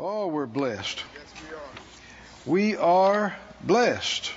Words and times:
Oh, 0.00 0.28
we're 0.28 0.46
blessed. 0.46 1.02
We 2.46 2.76
are 2.76 3.36
blessed. 3.60 4.30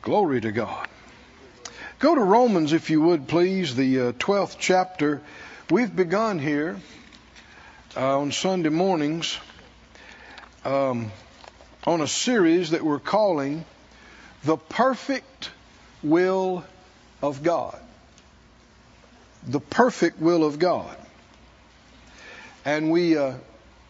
Glory 0.00 0.40
to 0.40 0.50
God. 0.50 0.88
Go 1.98 2.14
to 2.14 2.22
Romans, 2.22 2.72
if 2.72 2.88
you 2.88 3.02
would, 3.02 3.28
please, 3.28 3.76
the 3.76 4.00
uh, 4.00 4.12
12th 4.12 4.56
chapter. 4.58 5.20
We've 5.68 5.94
begun 5.94 6.38
here 6.38 6.78
uh, 7.94 8.20
on 8.20 8.32
Sunday 8.32 8.70
mornings 8.70 9.36
um, 10.64 11.12
on 11.86 12.00
a 12.00 12.08
series 12.08 12.70
that 12.70 12.82
we're 12.82 12.98
calling 12.98 13.66
The 14.44 14.56
Perfect 14.56 15.50
Will 16.02 16.64
of 17.20 17.42
God. 17.42 17.78
The 19.46 19.60
Perfect 19.60 20.18
Will 20.18 20.44
of 20.44 20.58
God. 20.58 20.96
And 22.68 22.90
we, 22.90 23.16
uh, 23.16 23.32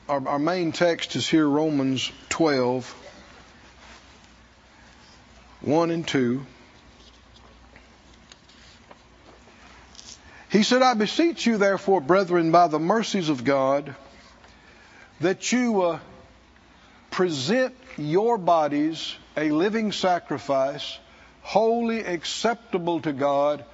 our, 0.09 0.29
our 0.29 0.39
main 0.39 0.71
text 0.71 1.17
is 1.17 1.27
here, 1.27 1.49
Romans 1.49 2.13
12, 2.29 2.89
1 5.63 5.91
and 5.91 6.07
2. 6.07 6.47
He 10.53 10.63
said, 10.63 10.83
I 10.83 10.95
beseech 10.95 11.45
you, 11.45 11.57
therefore, 11.57 12.01
brethren, 12.01 12.53
by 12.53 12.69
the 12.69 12.79
mercies 12.79 13.31
of 13.31 13.43
God, 13.43 13.97
that 15.19 15.51
you 15.51 15.83
uh, 15.83 15.99
present 17.11 17.75
your 17.97 18.39
bodies 18.39 19.17
a 19.37 19.51
living 19.51 19.91
sacrifice, 19.91 21.01
holy 21.43 22.05
acceptable 22.05 23.01
to 23.01 23.13
God, 23.13 23.65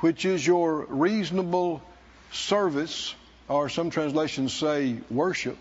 which 0.00 0.26
is 0.26 0.46
your 0.46 0.84
reasonable 0.84 1.80
service, 2.30 3.14
or 3.50 3.68
some 3.68 3.90
translations 3.90 4.54
say 4.54 4.96
worship. 5.10 5.58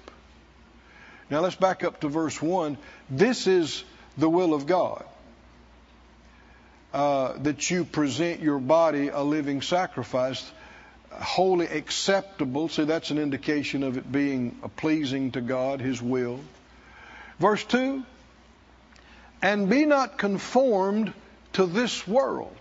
Now 1.29 1.41
let's 1.41 1.55
back 1.55 1.83
up 1.83 1.99
to 2.01 2.07
verse 2.07 2.41
1. 2.41 2.77
This 3.09 3.47
is 3.47 3.83
the 4.17 4.29
will 4.29 4.53
of 4.53 4.67
God. 4.67 5.03
Uh, 6.93 7.33
that 7.39 7.69
you 7.69 7.85
present 7.85 8.41
your 8.41 8.59
body 8.59 9.09
a 9.09 9.21
living 9.21 9.61
sacrifice 9.61 10.51
holy 11.11 11.67
acceptable. 11.67 12.69
See, 12.69 12.85
that's 12.85 13.11
an 13.11 13.17
indication 13.17 13.83
of 13.83 13.97
it 13.97 14.11
being 14.11 14.51
pleasing 14.77 15.31
to 15.31 15.41
God, 15.41 15.81
His 15.81 16.01
will. 16.01 16.39
Verse 17.39 17.63
2 17.65 18.03
And 19.41 19.69
be 19.69 19.85
not 19.85 20.17
conformed 20.17 21.13
to 21.53 21.65
this 21.65 22.07
world. 22.07 22.55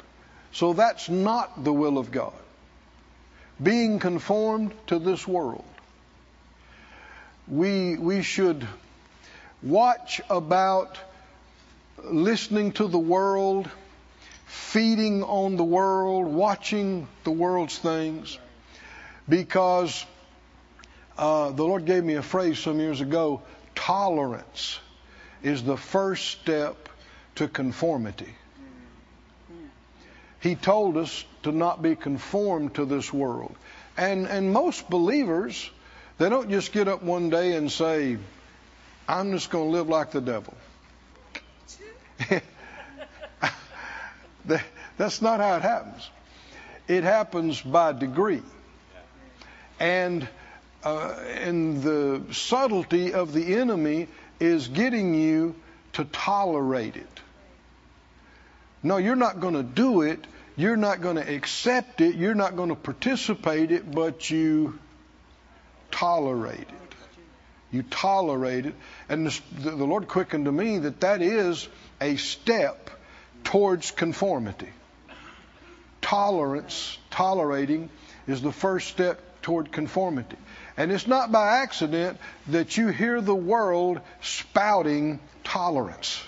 So 0.52 0.72
that's 0.72 1.08
not 1.08 1.62
the 1.62 1.72
will 1.72 1.98
of 1.98 2.10
God. 2.10 2.32
Being 3.62 3.98
conformed 3.98 4.72
to 4.86 4.98
this 4.98 5.26
world. 5.26 5.64
We, 7.46 7.96
we 7.96 8.22
should 8.22 8.66
watch 9.62 10.20
about 10.30 10.98
listening 12.04 12.72
to 12.72 12.86
the 12.86 12.98
world 12.98 13.68
feeding 14.46 15.22
on 15.22 15.56
the 15.56 15.64
world, 15.64 16.26
watching 16.26 17.06
the 17.24 17.30
world's 17.30 17.78
things, 17.78 18.38
because 19.28 20.06
uh, 21.16 21.50
the 21.50 21.64
Lord 21.64 21.84
gave 21.84 22.04
me 22.04 22.14
a 22.14 22.22
phrase 22.22 22.58
some 22.58 22.78
years 22.78 23.00
ago 23.00 23.42
tolerance 23.74 24.78
is 25.42 25.62
the 25.62 25.76
first 25.76 26.28
step 26.28 26.88
to 27.36 27.48
conformity. 27.48 28.34
He 30.40 30.54
told 30.54 30.96
us 30.96 31.24
to 31.50 31.56
not 31.56 31.82
be 31.82 31.96
conformed 31.96 32.74
to 32.74 32.84
this 32.84 33.12
world. 33.12 33.54
And, 33.96 34.26
and 34.26 34.52
most 34.52 34.88
believers, 34.88 35.70
they 36.18 36.28
don't 36.28 36.50
just 36.50 36.72
get 36.72 36.88
up 36.88 37.02
one 37.02 37.30
day 37.30 37.56
and 37.56 37.70
say, 37.72 38.18
I'm 39.08 39.32
just 39.32 39.50
going 39.50 39.66
to 39.66 39.72
live 39.72 39.88
like 39.88 40.10
the 40.10 40.20
devil. 40.20 40.54
That's 44.98 45.22
not 45.22 45.40
how 45.40 45.56
it 45.56 45.62
happens. 45.62 46.10
It 46.86 47.04
happens 47.04 47.60
by 47.60 47.92
degree. 47.92 48.42
And, 49.80 50.28
uh, 50.84 51.14
and 51.34 51.82
the 51.82 52.22
subtlety 52.32 53.14
of 53.14 53.32
the 53.32 53.56
enemy 53.56 54.08
is 54.40 54.68
getting 54.68 55.14
you 55.14 55.54
to 55.94 56.04
tolerate 56.04 56.96
it. 56.96 57.20
No, 58.82 58.96
you're 58.96 59.16
not 59.16 59.40
going 59.40 59.54
to 59.54 59.62
do 59.62 60.02
it. 60.02 60.24
You're 60.58 60.76
not 60.76 61.00
going 61.00 61.14
to 61.14 61.34
accept 61.34 62.00
it. 62.00 62.16
You're 62.16 62.34
not 62.34 62.56
going 62.56 62.70
to 62.70 62.74
participate 62.74 63.70
it, 63.70 63.88
but 63.88 64.28
you 64.28 64.76
tolerate 65.92 66.58
it. 66.58 66.94
You 67.70 67.84
tolerate 67.84 68.66
it. 68.66 68.74
And 69.08 69.28
the, 69.28 69.70
the 69.70 69.84
Lord 69.84 70.08
quickened 70.08 70.46
to 70.46 70.52
me 70.52 70.78
that 70.78 71.00
that 71.02 71.22
is 71.22 71.68
a 72.00 72.16
step 72.16 72.90
towards 73.44 73.92
conformity. 73.92 74.70
Tolerance, 76.00 76.98
tolerating, 77.10 77.88
is 78.26 78.42
the 78.42 78.50
first 78.50 78.88
step 78.88 79.20
toward 79.42 79.70
conformity. 79.70 80.38
And 80.76 80.90
it's 80.90 81.06
not 81.06 81.30
by 81.30 81.58
accident 81.58 82.18
that 82.48 82.76
you 82.76 82.88
hear 82.88 83.20
the 83.20 83.32
world 83.32 84.00
spouting 84.22 85.20
tolerance. 85.44 86.20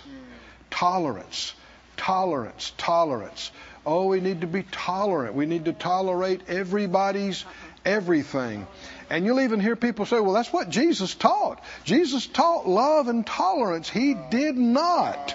Tolerance, 0.70 1.52
tolerance, 1.96 2.72
tolerance. 2.78 3.50
Oh, 3.86 4.06
we 4.06 4.20
need 4.20 4.42
to 4.42 4.46
be 4.46 4.62
tolerant. 4.70 5.34
We 5.34 5.46
need 5.46 5.64
to 5.64 5.72
tolerate 5.72 6.42
everybody's 6.48 7.44
everything. 7.84 8.66
And 9.08 9.24
you'll 9.24 9.40
even 9.40 9.58
hear 9.60 9.74
people 9.74 10.06
say, 10.06 10.20
well, 10.20 10.34
that's 10.34 10.52
what 10.52 10.68
Jesus 10.68 11.14
taught. 11.14 11.62
Jesus 11.84 12.26
taught 12.26 12.68
love 12.68 13.08
and 13.08 13.26
tolerance. 13.26 13.88
He 13.88 14.14
did 14.30 14.56
not. 14.56 15.34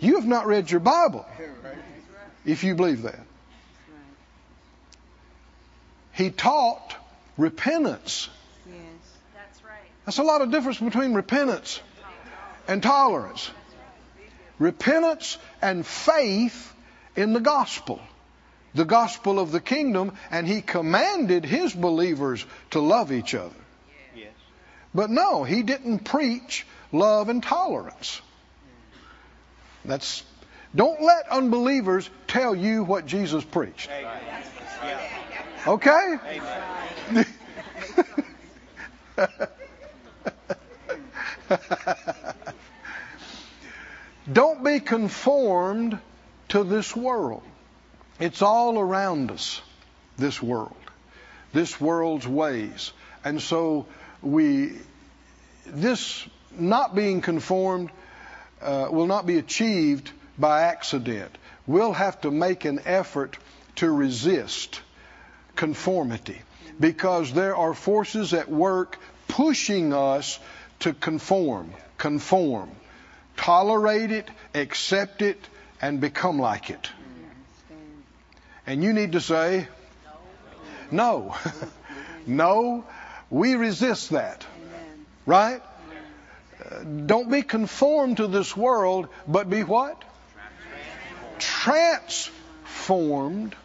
You 0.00 0.16
have 0.16 0.26
not 0.26 0.46
read 0.46 0.70
your 0.70 0.80
Bible 0.80 1.26
if 2.44 2.64
you 2.64 2.74
believe 2.74 3.02
that. 3.02 3.20
He 6.12 6.30
taught 6.30 6.94
repentance. 7.36 8.28
That's 10.04 10.18
a 10.18 10.22
lot 10.22 10.42
of 10.42 10.50
difference 10.50 10.78
between 10.78 11.14
repentance 11.14 11.80
and 12.66 12.82
tolerance. 12.82 13.50
Repentance 14.58 15.38
and 15.60 15.86
faith 15.86 16.72
in 17.16 17.32
the 17.32 17.40
gospel, 17.40 18.00
the 18.74 18.84
gospel 18.84 19.38
of 19.38 19.52
the 19.52 19.60
kingdom, 19.60 20.12
and 20.30 20.46
he 20.46 20.62
commanded 20.62 21.44
his 21.44 21.72
believers 21.72 22.44
to 22.70 22.80
love 22.80 23.12
each 23.12 23.34
other. 23.34 23.54
Yes. 24.16 24.32
But 24.94 25.10
no, 25.10 25.44
he 25.44 25.62
didn't 25.62 26.00
preach 26.00 26.66
love 26.90 27.28
and 27.28 27.42
tolerance. 27.42 28.20
That's 29.84 30.22
don't 30.74 31.02
let 31.02 31.28
unbelievers 31.28 32.08
tell 32.28 32.54
you 32.54 32.82
what 32.82 33.04
Jesus 33.04 33.44
preached. 33.44 33.90
Okay? 35.66 36.18
Don't 44.32 44.64
be 44.64 44.80
conformed 44.80 45.98
to 46.52 46.64
this 46.64 46.94
world. 46.94 47.42
It's 48.20 48.42
all 48.42 48.78
around 48.78 49.30
us, 49.30 49.62
this 50.18 50.42
world, 50.42 50.76
this 51.54 51.80
world's 51.80 52.28
ways. 52.28 52.92
And 53.24 53.40
so 53.40 53.86
we, 54.20 54.72
this 55.66 56.26
not 56.50 56.94
being 56.94 57.22
conformed 57.22 57.90
uh, 58.60 58.88
will 58.90 59.06
not 59.06 59.24
be 59.24 59.38
achieved 59.38 60.10
by 60.38 60.64
accident. 60.64 61.30
We'll 61.66 61.94
have 61.94 62.20
to 62.20 62.30
make 62.30 62.66
an 62.66 62.80
effort 62.84 63.38
to 63.76 63.90
resist 63.90 64.82
conformity 65.56 66.42
because 66.78 67.32
there 67.32 67.56
are 67.56 67.72
forces 67.72 68.34
at 68.34 68.50
work 68.50 68.98
pushing 69.26 69.94
us 69.94 70.38
to 70.80 70.92
conform, 70.92 71.72
conform, 71.96 72.70
tolerate 73.38 74.12
it, 74.12 74.28
accept 74.54 75.22
it, 75.22 75.38
and 75.82 76.00
become 76.00 76.38
like 76.38 76.70
it. 76.70 76.88
And 78.66 78.82
you 78.82 78.94
need 78.94 79.12
to 79.12 79.20
say, 79.20 79.68
no. 80.92 81.34
no, 82.26 82.84
we 83.30 83.56
resist 83.56 84.10
that. 84.10 84.46
Right? 85.26 85.60
Uh, 86.64 86.84
don't 86.84 87.28
be 87.30 87.42
conformed 87.42 88.18
to 88.18 88.28
this 88.28 88.56
world, 88.56 89.08
but 89.26 89.50
be 89.50 89.64
what? 89.64 90.00
Transformed. 91.38 93.56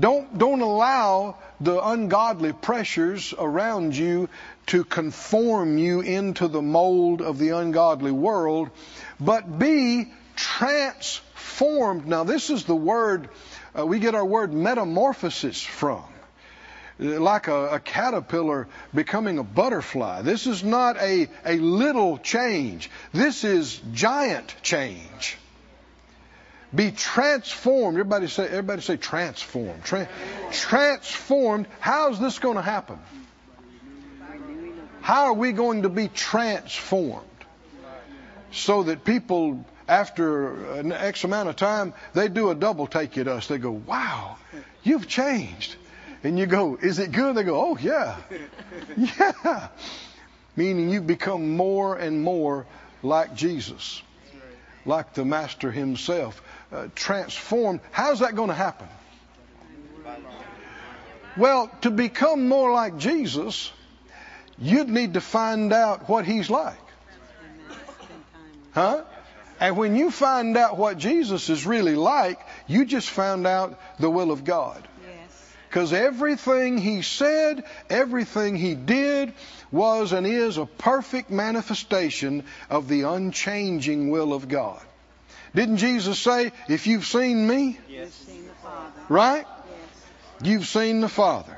Don't, 0.00 0.38
don't 0.38 0.62
allow 0.62 1.36
the 1.60 1.86
ungodly 1.86 2.54
pressures 2.54 3.34
around 3.38 3.94
you 3.94 4.30
to 4.66 4.84
conform 4.84 5.76
you 5.76 6.00
into 6.00 6.48
the 6.48 6.62
mold 6.62 7.20
of 7.20 7.36
the 7.38 7.50
ungodly 7.50 8.10
world, 8.10 8.70
but 9.20 9.58
be 9.58 10.08
transformed. 10.42 12.06
Now, 12.06 12.24
this 12.24 12.50
is 12.50 12.64
the 12.64 12.76
word 12.76 13.28
uh, 13.78 13.86
we 13.86 13.98
get 13.98 14.14
our 14.14 14.24
word 14.24 14.52
metamorphosis 14.52 15.62
from. 15.62 16.04
like 16.98 17.48
a, 17.48 17.68
a, 17.68 17.80
caterpillar 17.80 18.68
becoming 18.94 19.38
a 19.38 19.42
butterfly. 19.42 20.22
This 20.22 20.46
is 20.46 20.62
not 20.62 20.98
a, 20.98 21.28
a 21.44 21.56
little 21.56 22.18
change. 22.18 22.90
This 23.12 23.44
is 23.44 23.80
giant 23.92 24.54
change. 24.62 25.38
Be 26.74 26.90
transformed. 26.90 27.96
Everybody 27.96 28.26
say, 28.28 28.44
everybody 28.44 28.82
say 28.82 28.96
transformed. 28.96 29.84
Tra- 29.84 30.08
transformed. 30.50 31.66
How's 31.80 32.20
this 32.20 32.38
going 32.38 32.56
to 32.56 32.62
happen? 32.62 32.98
How 35.00 35.24
are 35.24 35.34
we 35.34 35.52
going 35.52 35.82
to 35.82 35.88
be 35.88 36.08
transformed? 36.08 37.26
So 38.52 38.82
that 38.84 39.04
people, 39.04 39.64
after 39.88 40.72
an 40.72 40.92
X 40.92 41.24
amount 41.24 41.48
of 41.48 41.56
time, 41.56 41.94
they 42.14 42.28
do 42.28 42.50
a 42.50 42.54
double 42.54 42.86
take 42.86 43.18
at 43.18 43.28
us. 43.28 43.48
They 43.48 43.58
go, 43.58 43.70
wow, 43.72 44.36
you've 44.82 45.08
changed. 45.08 45.76
And 46.24 46.38
you 46.38 46.46
go, 46.46 46.76
is 46.80 46.98
it 46.98 47.12
good? 47.12 47.34
They 47.34 47.42
go, 47.42 47.60
oh, 47.60 47.78
yeah. 47.78 48.16
Yeah. 48.96 49.68
Meaning 50.54 50.90
you 50.90 51.00
become 51.00 51.56
more 51.56 51.96
and 51.96 52.22
more 52.22 52.66
like 53.02 53.34
Jesus, 53.34 54.02
like 54.84 55.14
the 55.14 55.24
Master 55.24 55.70
Himself. 55.70 56.42
Uh, 56.70 56.88
transformed. 56.94 57.80
How's 57.90 58.20
that 58.20 58.34
going 58.34 58.48
to 58.48 58.54
happen? 58.54 58.88
Well, 61.36 61.70
to 61.82 61.90
become 61.90 62.48
more 62.48 62.72
like 62.72 62.96
Jesus, 62.98 63.72
you'd 64.58 64.88
need 64.88 65.14
to 65.14 65.20
find 65.20 65.72
out 65.72 66.08
what 66.08 66.24
He's 66.24 66.48
like. 66.48 66.78
Huh? 68.72 69.04
And 69.62 69.76
when 69.76 69.94
you 69.94 70.10
find 70.10 70.56
out 70.56 70.76
what 70.76 70.98
Jesus 70.98 71.48
is 71.48 71.64
really 71.64 71.94
like, 71.94 72.40
you 72.66 72.84
just 72.84 73.08
found 73.08 73.46
out 73.46 73.78
the 74.00 74.10
will 74.10 74.32
of 74.32 74.42
God. 74.42 74.88
Because 75.68 75.92
everything 75.92 76.78
he 76.78 77.02
said, 77.02 77.62
everything 77.88 78.56
he 78.56 78.74
did 78.74 79.32
was 79.70 80.12
and 80.12 80.26
is 80.26 80.58
a 80.58 80.66
perfect 80.66 81.30
manifestation 81.30 82.42
of 82.70 82.88
the 82.88 83.02
unchanging 83.02 84.10
will 84.10 84.32
of 84.32 84.48
God. 84.48 84.82
Didn't 85.54 85.76
Jesus 85.76 86.18
say, 86.18 86.50
if 86.68 86.88
you've 86.88 87.06
seen 87.06 87.46
me, 87.46 87.78
yes. 87.88 88.30
right? 89.08 89.46
Yes. 89.46 90.48
You've 90.50 90.66
seen 90.66 91.02
the 91.02 91.08
Father. 91.08 91.56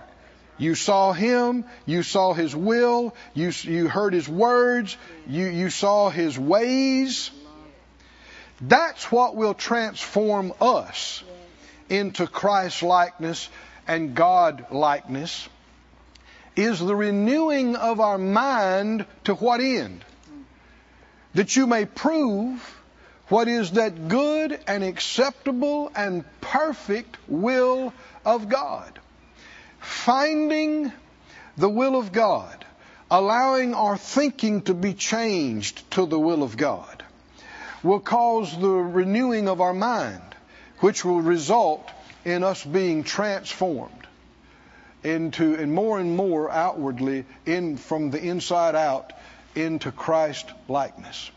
You 0.58 0.74
saw 0.74 1.14
him, 1.14 1.64
you 1.86 2.02
saw 2.02 2.34
his 2.34 2.54
will, 2.54 3.14
you, 3.32 3.50
you 3.62 3.88
heard 3.88 4.12
his 4.12 4.28
words, 4.28 4.94
you, 5.26 5.46
you 5.46 5.70
saw 5.70 6.10
his 6.10 6.38
ways. 6.38 7.30
That's 8.60 9.10
what 9.10 9.36
will 9.36 9.54
transform 9.54 10.52
us 10.60 11.22
into 11.88 12.26
Christ 12.26 12.82
likeness 12.82 13.48
and 13.86 14.14
God 14.14 14.66
likeness 14.70 15.48
is 16.56 16.78
the 16.78 16.94
renewing 16.94 17.76
of 17.76 18.00
our 18.00 18.18
mind 18.18 19.06
to 19.24 19.34
what 19.34 19.60
end? 19.60 20.04
That 21.34 21.56
you 21.56 21.66
may 21.66 21.84
prove 21.84 22.60
what 23.28 23.48
is 23.48 23.72
that 23.72 24.08
good 24.08 24.58
and 24.66 24.84
acceptable 24.84 25.90
and 25.96 26.24
perfect 26.40 27.16
will 27.26 27.92
of 28.24 28.48
God. 28.48 28.98
Finding 29.80 30.92
the 31.56 31.68
will 31.68 31.96
of 31.96 32.12
God, 32.12 32.64
allowing 33.10 33.74
our 33.74 33.96
thinking 33.96 34.62
to 34.62 34.74
be 34.74 34.94
changed 34.94 35.90
to 35.92 36.06
the 36.06 36.18
will 36.18 36.42
of 36.42 36.56
God, 36.56 36.93
will 37.84 38.00
cause 38.00 38.58
the 38.58 38.68
renewing 38.68 39.46
of 39.46 39.60
our 39.60 39.74
mind, 39.74 40.22
which 40.80 41.04
will 41.04 41.20
result 41.20 41.88
in 42.24 42.42
us 42.42 42.64
being 42.64 43.04
transformed 43.04 43.92
into 45.04 45.54
and 45.54 45.72
more 45.72 46.00
and 46.00 46.16
more 46.16 46.50
outwardly 46.50 47.26
in 47.44 47.76
from 47.76 48.10
the 48.10 48.18
inside 48.18 48.74
out 48.74 49.12
into 49.54 49.92
Christ 49.92 50.50
likeness. 50.66 51.30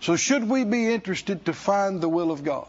So 0.00 0.16
should 0.16 0.48
we 0.48 0.64
be 0.64 0.94
interested 0.94 1.44
to 1.46 1.52
find 1.52 2.00
the 2.00 2.08
will 2.08 2.30
of 2.30 2.44
God? 2.44 2.68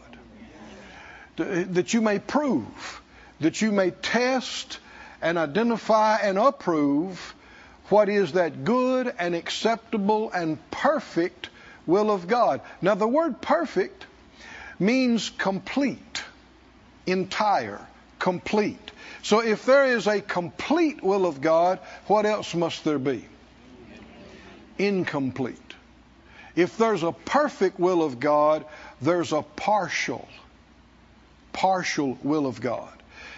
That 1.38 1.94
you 1.94 2.02
may 2.02 2.20
prove, 2.20 3.02
that 3.40 3.62
you 3.62 3.72
may 3.72 3.92
test 3.92 4.80
and 5.22 5.38
identify 5.38 6.18
and 6.18 6.38
approve 6.38 7.36
what 7.90 8.10
is 8.10 8.34
that 8.34 8.64
good 8.64 9.14
and 9.20 9.36
acceptable 9.36 10.32
and 10.32 10.58
perfect 10.72 11.50
will 11.86 12.12
of 12.12 12.28
God. 12.28 12.62
Now 12.82 12.96
the 12.96 13.08
word 13.08 13.42
perfect 13.42 14.06
means 14.80 15.30
complete 15.30 16.24
entire, 17.06 17.80
complete. 18.20 18.92
So 19.24 19.40
if 19.40 19.66
there 19.66 19.86
is 19.86 20.08
a 20.08 20.22
complete 20.22 21.04
will 21.04 21.26
of 21.26 21.42
God, 21.42 21.80
what 22.08 22.26
else 22.26 22.56
must 22.56 22.84
there 22.84 23.00
be? 23.00 23.26
Incomplete. 24.78 25.58
If 26.56 26.78
there's 26.78 27.04
a 27.04 27.12
perfect 27.12 27.80
will 27.80 28.04
of 28.04 28.20
God, 28.20 28.66
there's 29.02 29.32
a 29.32 29.42
partial, 29.42 30.28
partial 31.54 32.18
will 32.24 32.46
of 32.46 32.60
God. 32.60 32.92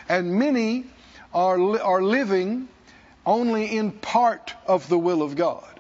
And 0.10 0.36
many 0.36 0.86
are, 1.34 1.80
are 1.82 2.02
living 2.02 2.68
only 3.26 3.78
in 3.78 3.92
part 3.92 4.54
of 4.66 4.88
the 4.90 4.98
will 4.98 5.22
of 5.22 5.36
God. 5.36 5.80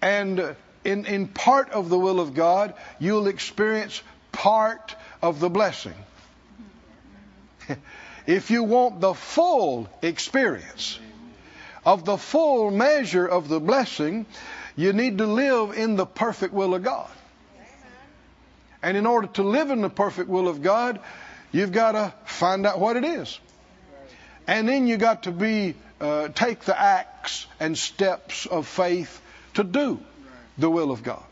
And 0.00 0.54
in, 0.84 1.06
in 1.06 1.26
part 1.26 1.70
of 1.70 1.88
the 1.88 1.98
will 1.98 2.20
of 2.20 2.34
God, 2.34 2.74
you'll 2.98 3.26
experience 3.26 4.02
part 4.32 4.94
of 5.22 5.40
the 5.40 5.48
blessing. 5.48 5.94
if 8.26 8.50
you 8.50 8.62
want 8.62 9.00
the 9.00 9.14
full 9.14 9.88
experience 10.02 10.98
of 11.84 12.04
the 12.04 12.16
full 12.16 12.70
measure 12.70 13.26
of 13.26 13.48
the 13.48 13.60
blessing, 13.60 14.26
you 14.76 14.92
need 14.92 15.18
to 15.18 15.26
live 15.26 15.76
in 15.76 15.96
the 15.96 16.06
perfect 16.06 16.52
will 16.52 16.74
of 16.74 16.82
God. 16.82 17.10
And 18.82 18.96
in 18.96 19.06
order 19.06 19.28
to 19.28 19.42
live 19.42 19.70
in 19.70 19.80
the 19.80 19.90
perfect 19.90 20.28
will 20.28 20.48
of 20.48 20.62
God, 20.62 21.00
you've 21.52 21.72
got 21.72 21.92
to 21.92 22.12
find 22.26 22.66
out 22.66 22.78
what 22.78 22.96
it 22.96 23.04
is. 23.04 23.38
And 24.46 24.68
then 24.68 24.86
you 24.86 24.98
got 24.98 25.22
to 25.22 25.30
be 25.30 25.74
uh, 26.00 26.28
take 26.28 26.60
the 26.60 26.78
acts 26.78 27.46
and 27.58 27.78
steps 27.78 28.44
of 28.44 28.66
faith 28.66 29.22
to 29.54 29.64
do 29.64 30.00
the 30.58 30.70
will 30.70 30.90
of 30.90 31.02
God. 31.02 31.22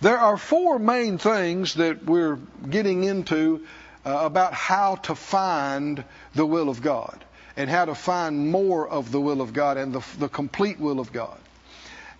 There 0.00 0.18
are 0.18 0.36
four 0.36 0.78
main 0.78 1.18
things 1.18 1.74
that 1.74 2.04
we're 2.04 2.36
getting 2.68 3.04
into 3.04 3.64
uh, 4.04 4.18
about 4.22 4.52
how 4.52 4.96
to 4.96 5.14
find 5.14 6.02
the 6.34 6.44
will 6.44 6.68
of 6.68 6.82
God 6.82 7.24
and 7.56 7.70
how 7.70 7.84
to 7.84 7.94
find 7.94 8.50
more 8.50 8.88
of 8.88 9.12
the 9.12 9.20
will 9.20 9.40
of 9.40 9.52
God 9.52 9.76
and 9.76 9.92
the, 9.92 10.04
the 10.18 10.28
complete 10.28 10.80
will 10.80 10.98
of 10.98 11.12
God. 11.12 11.38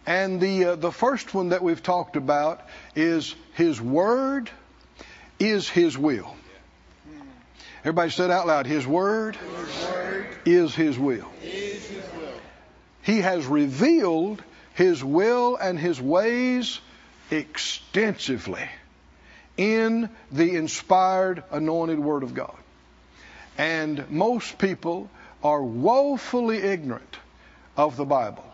And 0.07 0.41
the 0.41 0.65
uh, 0.65 0.77
the 0.77 0.91
first 0.93 1.33
one 1.33 1.51
that 1.51 1.63
we've 1.63 1.83
talked 1.83 2.17
about 2.17 2.61
is 2.97 3.35
His 3.55 3.81
Word 3.81 4.51
is 5.39 5.69
His 5.69 5.97
will. 5.97 6.35
Everybody 7.81 8.11
said 8.11 8.31
out 8.31 8.47
loud, 8.47 8.67
His 8.67 8.87
Word, 8.87 9.37
his 9.37 9.91
word 9.91 10.27
is, 10.45 10.75
his 10.75 10.99
will. 10.99 11.29
is 11.43 11.87
His 11.87 12.05
will. 12.15 12.35
He 13.03 13.19
has 13.21 13.47
revealed 13.47 14.43
His 14.75 15.03
will 15.03 15.57
and 15.57 15.79
His 15.79 16.01
ways 16.01 16.81
extensively 17.31 18.69
in 19.57 20.09
the 20.31 20.57
inspired, 20.57 21.43
anointed 21.51 21.99
Word 21.99 22.23
of 22.23 22.35
God. 22.35 22.57
And 23.59 24.11
most 24.11 24.59
people 24.59 25.11
are 25.43 25.63
woefully 25.63 26.59
ignorant 26.59 27.17
of 27.77 27.97
the 27.97 28.05
Bible, 28.05 28.45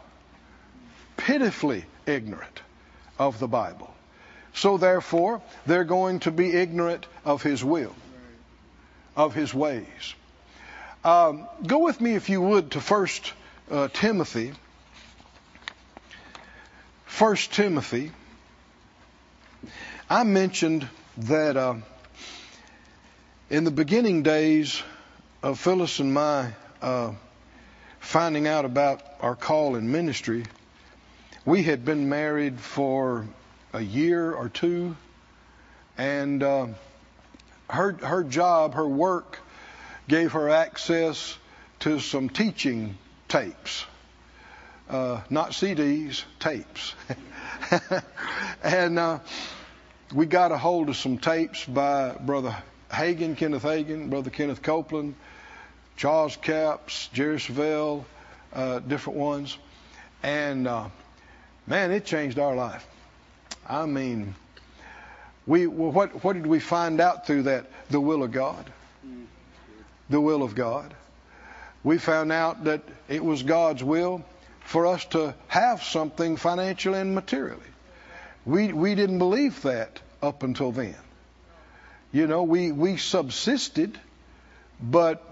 pitifully 1.17 1.85
ignorant 2.07 2.63
of 3.19 3.39
the 3.39 3.49
Bible. 3.49 3.95
So, 4.55 4.77
therefore, 4.77 5.41
they're 5.67 5.85
going 5.85 6.21
to 6.21 6.31
be 6.31 6.51
ignorant 6.51 7.07
of 7.25 7.43
His 7.43 7.63
will, 7.63 7.95
of 9.15 9.35
His 9.35 9.55
ways. 9.55 10.15
Um, 11.05 11.47
go 11.65 11.79
with 11.79 12.01
me, 12.01 12.15
if 12.15 12.29
you 12.29 12.41
would, 12.41 12.73
to 12.73 12.81
First 12.81 13.33
uh, 13.71 13.89
Timothy. 13.93 14.53
First 17.19 17.53
Timothy. 17.53 18.13
I 20.09 20.23
mentioned 20.23 20.89
that 21.17 21.57
uh, 21.57 21.75
in 23.51 23.65
the 23.65 23.73
beginning 23.73 24.23
days 24.23 24.81
of 25.43 25.59
Phyllis 25.59 25.99
and 25.99 26.15
my 26.15 26.53
uh, 26.81 27.15
finding 27.99 28.47
out 28.47 28.65
about 28.65 29.03
our 29.19 29.35
call 29.35 29.75
in 29.75 29.91
ministry, 29.91 30.45
we 31.45 31.65
had 31.65 31.85
been 31.85 32.09
married 32.09 32.61
for 32.61 33.27
a 33.73 33.81
year 33.81 34.33
or 34.33 34.49
two, 34.49 34.97
and 35.97 36.41
uh, 36.41 36.69
her 37.69 37.95
her 37.95 38.23
job, 38.23 38.75
her 38.75 38.87
work, 38.87 39.41
gave 40.07 40.31
her 40.35 40.51
access 40.51 41.37
to 41.81 41.99
some 41.99 42.29
teaching 42.29 42.97
tapes, 43.27 43.85
uh, 44.89 45.21
not 45.31 45.51
CDs, 45.51 46.25
tapes, 46.39 46.95
and 48.63 48.99
uh, 48.99 49.19
we 50.15 50.27
got 50.27 50.53
a 50.53 50.59
hold 50.59 50.89
of 50.89 50.97
some 50.97 51.19
tapes 51.19 51.65
by 51.65 52.13
Brother 52.13 52.57
Hagin, 52.91 53.37
Kenneth 53.37 53.65
Hagin, 53.65 54.09
Brother 54.09 54.31
Kenneth 54.31 54.63
Copeland, 54.63 55.15
Charles 55.97 56.37
Capps, 56.37 57.09
Jerry 57.13 57.37
Savelle, 57.37 58.05
uh, 58.55 58.79
different 58.79 59.19
ones. 59.19 59.59
And 60.23 60.67
uh, 60.67 60.89
man, 61.67 61.91
it 61.93 62.05
changed 62.05 62.39
our 62.39 62.55
life. 62.55 62.87
I 63.69 63.85
mean, 63.87 64.35
we 65.47 65.67
well, 65.67 65.93
what 65.93 66.25
what 66.25 66.35
did 66.35 66.47
we 66.47 66.61
find 66.61 67.01
out 67.01 67.27
through 67.27 67.43
that? 67.43 67.67
The 67.91 68.01
will 68.01 68.23
of 68.23 68.33
God. 68.33 68.71
The 70.09 70.21
will 70.21 70.43
of 70.43 70.55
God. 70.55 70.95
We 71.85 71.99
found 71.99 72.33
out 72.33 72.65
that 72.65 72.83
it 73.09 73.25
was 73.25 73.43
God's 73.43 73.85
will 73.85 74.25
for 74.69 74.87
us 74.87 75.03
to 75.07 75.35
have 75.47 75.83
something 75.83 76.37
financially 76.37 77.01
and 77.01 77.15
materially. 77.15 77.73
We 78.45 78.71
we 78.75 78.95
didn't 78.95 79.17
believe 79.17 79.63
that 79.63 79.99
up 80.23 80.43
until 80.43 80.73
then. 80.73 80.95
You 82.13 82.27
know, 82.27 82.43
we 82.43 82.71
we 82.71 82.99
subsisted, 82.99 83.99
but 84.79 85.25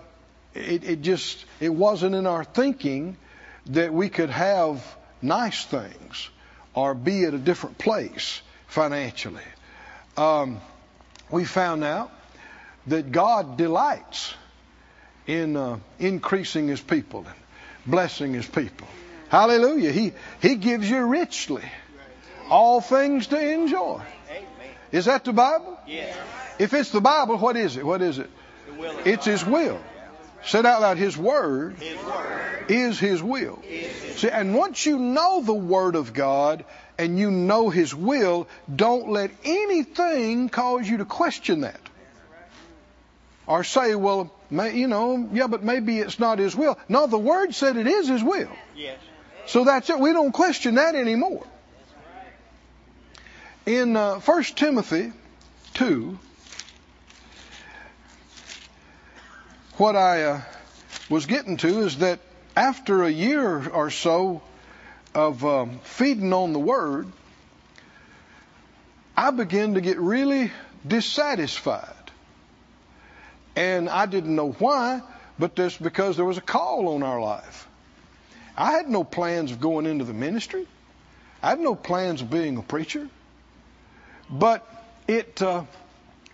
it, 0.55 0.85
it 0.85 1.03
just 1.03 1.45
it 1.61 1.69
wasn't 1.69 2.15
in 2.15 2.27
our 2.27 2.45
thinking 2.45 3.19
that 3.67 3.93
we 3.93 4.09
could 4.09 4.31
have 4.31 4.83
nice 5.21 5.67
things 5.67 6.31
or 6.73 6.95
be 6.95 7.25
at 7.25 7.35
a 7.35 7.39
different 7.39 7.77
place 7.77 8.41
financially. 8.69 9.49
Um, 10.17 10.63
we 11.31 11.45
found 11.45 11.85
out 11.85 12.11
that 12.87 13.13
God 13.13 13.59
delights 13.59 14.33
in 15.27 15.59
uh, 15.59 15.79
increasing 15.99 16.69
His 16.69 16.81
people 16.81 17.27
and 17.27 17.37
blessing 17.87 18.33
His 18.33 18.47
people. 18.47 18.89
Hallelujah. 19.29 19.91
He, 19.93 20.13
he 20.41 20.57
gives 20.57 20.89
you 20.89 21.05
richly 21.05 21.65
all 22.49 22.81
things 22.81 23.29
to 23.29 23.39
enjoy. 23.39 24.01
Is 24.93 25.07
that 25.07 25.25
the 25.25 25.33
Bible? 25.33 25.79
Yes. 25.87 26.17
If 26.59 26.73
it's 26.73 26.91
the 26.91 27.01
Bible, 27.01 27.37
what 27.39 27.57
is 27.57 27.77
it? 27.77 27.85
What 27.85 28.03
is 28.03 28.19
it? 28.19 28.31
It's 29.05 29.25
His 29.25 29.45
will. 29.45 29.81
Said 30.45 30.65
out 30.65 30.81
loud, 30.81 30.97
His 30.97 31.17
Word 31.17 31.77
His 31.79 31.97
word 32.05 32.67
is 32.69 32.99
His 33.01 33.23
will. 33.23 33.63
is 33.69 33.93
His 34.03 34.17
See, 34.17 34.31
and 34.31 34.55
once 34.55 34.87
you 34.87 34.99
know 34.99 35.43
the 35.43 35.55
Word 35.55 35.97
of 35.97 36.13
God 36.15 36.65
and 36.99 37.19
you 37.19 37.31
know 37.31 37.69
His 37.69 37.95
will, 37.95 38.49
don't 38.75 39.11
let 39.11 39.33
anything 39.45 40.49
cause 40.49 40.89
you 40.89 40.99
to 40.99 41.05
question 41.05 41.63
that. 41.63 41.81
Or 43.47 43.65
say, 43.65 43.95
well, 43.95 44.33
may, 44.51 44.77
you 44.77 44.87
know, 44.89 45.29
yeah, 45.33 45.47
but 45.47 45.63
maybe 45.63 45.99
it's 45.99 46.19
not 46.19 46.39
His 46.39 46.55
will. 46.55 46.79
No, 46.89 47.07
the 47.07 47.19
Word 47.19 47.55
said 47.55 47.77
it 47.77 47.87
is 47.87 48.09
His 48.09 48.23
will. 48.23 48.51
Yes. 48.77 48.99
So 49.47 49.65
that's 49.65 49.89
it. 49.91 49.99
We 49.99 50.13
don't 50.13 50.33
question 50.33 50.75
that 50.75 50.95
anymore. 50.95 51.47
In 53.65 53.97
uh, 53.97 54.21
1 54.21 54.43
Timothy 54.45 55.13
2, 55.75 56.19
what 59.77 59.97
I 59.97 60.23
uh, 60.25 60.41
was 61.09 61.27
getting 61.27 61.57
to 61.59 61.81
is 61.81 61.99
that 61.99 62.21
after 62.57 63.05
a 63.05 63.11
year 63.11 63.69
or 63.69 63.91
so 63.91 64.43
of 65.15 65.45
um, 65.45 65.81
feeding 65.83 66.33
on 66.33 66.53
the 66.53 66.59
Word, 66.59 67.07
I 69.17 69.31
began 69.31 69.75
to 69.75 69.81
get 69.81 69.99
really 69.99 70.51
dissatisfied. 70.87 71.93
And 73.55 73.89
I 73.89 74.07
didn't 74.07 74.35
know 74.35 74.53
why, 74.53 75.03
but 75.39 75.57
that's 75.57 75.77
because 75.77 76.17
there 76.17 76.25
was 76.25 76.37
a 76.37 76.43
call 76.43 76.95
on 76.95 77.03
our 77.03 77.21
life. 77.21 77.67
I 78.57 78.73
had 78.73 78.89
no 78.89 79.05
plans 79.05 79.53
of 79.53 79.61
going 79.61 79.87
into 79.87 80.05
the 80.05 80.15
ministry. 80.15 80.67
I 81.43 81.51
had 81.51 81.61
no 81.61 81.75
plans 81.75 82.23
of 82.23 82.31
being 82.31 82.57
a 82.57 82.63
preacher. 82.63 83.09
But 84.31 84.67
it, 85.07 85.41
uh, 85.43 85.65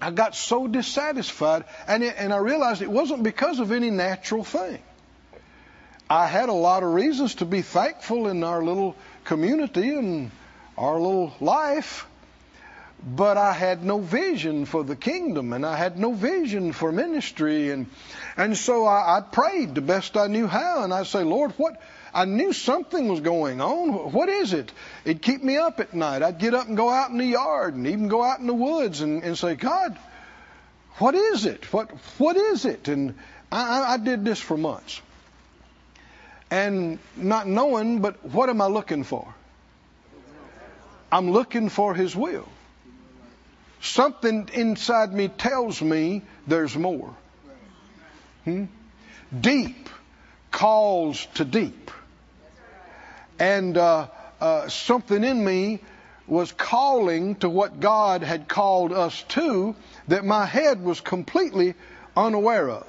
I 0.00 0.10
got 0.10 0.34
so 0.34 0.66
dissatisfied, 0.66 1.64
and 1.86 2.02
it, 2.02 2.14
and 2.16 2.32
I 2.32 2.38
realized 2.38 2.80
it 2.82 2.90
wasn't 2.90 3.22
because 3.22 3.58
of 3.60 3.72
any 3.72 3.90
natural 3.90 4.44
thing. 4.44 4.80
I 6.08 6.26
had 6.26 6.48
a 6.48 6.54
lot 6.54 6.82
of 6.82 6.92
reasons 6.92 7.36
to 7.36 7.44
be 7.44 7.62
thankful 7.62 8.28
in 8.28 8.44
our 8.44 8.62
little 8.62 8.96
community 9.24 9.94
and 9.94 10.30
our 10.76 10.94
little 11.00 11.32
life, 11.40 12.06
but 13.04 13.36
I 13.36 13.52
had 13.52 13.84
no 13.84 13.98
vision 13.98 14.64
for 14.64 14.84
the 14.84 14.96
kingdom, 14.96 15.52
and 15.52 15.66
I 15.66 15.76
had 15.76 15.98
no 15.98 16.12
vision 16.12 16.72
for 16.72 16.92
ministry, 16.92 17.70
and 17.70 17.86
and 18.36 18.56
so 18.56 18.86
I, 18.86 19.18
I 19.18 19.20
prayed 19.20 19.74
the 19.74 19.80
best 19.80 20.16
I 20.16 20.28
knew 20.28 20.46
how, 20.46 20.84
and 20.84 20.92
I 20.92 21.02
say, 21.02 21.24
Lord, 21.24 21.52
what? 21.56 21.80
I 22.14 22.26
knew 22.26 22.52
something 22.52 23.08
was 23.08 23.20
going 23.20 23.60
on. 23.60 24.12
What 24.12 24.28
is 24.28 24.52
it? 24.52 24.70
It'd 25.04 25.22
keep 25.22 25.42
me 25.42 25.56
up 25.56 25.80
at 25.80 25.94
night. 25.94 26.22
I'd 26.22 26.38
get 26.38 26.52
up 26.52 26.68
and 26.68 26.76
go 26.76 26.90
out 26.90 27.10
in 27.10 27.18
the 27.18 27.24
yard 27.24 27.74
and 27.74 27.86
even 27.86 28.08
go 28.08 28.22
out 28.22 28.38
in 28.38 28.46
the 28.46 28.54
woods 28.54 29.00
and, 29.00 29.22
and 29.22 29.36
say, 29.36 29.54
God, 29.54 29.96
what 30.98 31.14
is 31.14 31.46
it? 31.46 31.72
What 31.72 31.90
what 32.18 32.36
is 32.36 32.66
it? 32.66 32.88
And 32.88 33.14
I, 33.50 33.94
I 33.94 33.96
did 33.96 34.24
this 34.24 34.38
for 34.38 34.56
months. 34.56 35.00
And 36.50 36.98
not 37.16 37.48
knowing, 37.48 38.00
but 38.00 38.22
what 38.26 38.50
am 38.50 38.60
I 38.60 38.66
looking 38.66 39.04
for? 39.04 39.34
I'm 41.10 41.30
looking 41.30 41.70
for 41.70 41.94
His 41.94 42.14
will. 42.14 42.48
Something 43.80 44.48
inside 44.52 45.12
me 45.12 45.28
tells 45.28 45.80
me 45.80 46.22
there's 46.46 46.76
more. 46.76 47.14
Hmm? 48.44 48.66
Deep 49.40 49.88
calls 50.50 51.26
to 51.34 51.44
deep. 51.44 51.90
And 53.42 53.76
uh, 53.76 54.06
uh, 54.40 54.68
something 54.68 55.24
in 55.24 55.44
me 55.44 55.80
was 56.28 56.52
calling 56.52 57.34
to 57.34 57.48
what 57.48 57.80
God 57.80 58.22
had 58.22 58.46
called 58.46 58.92
us 58.92 59.20
to 59.30 59.74
that 60.06 60.24
my 60.24 60.46
head 60.46 60.84
was 60.84 61.00
completely 61.00 61.74
unaware 62.16 62.70
of. 62.70 62.86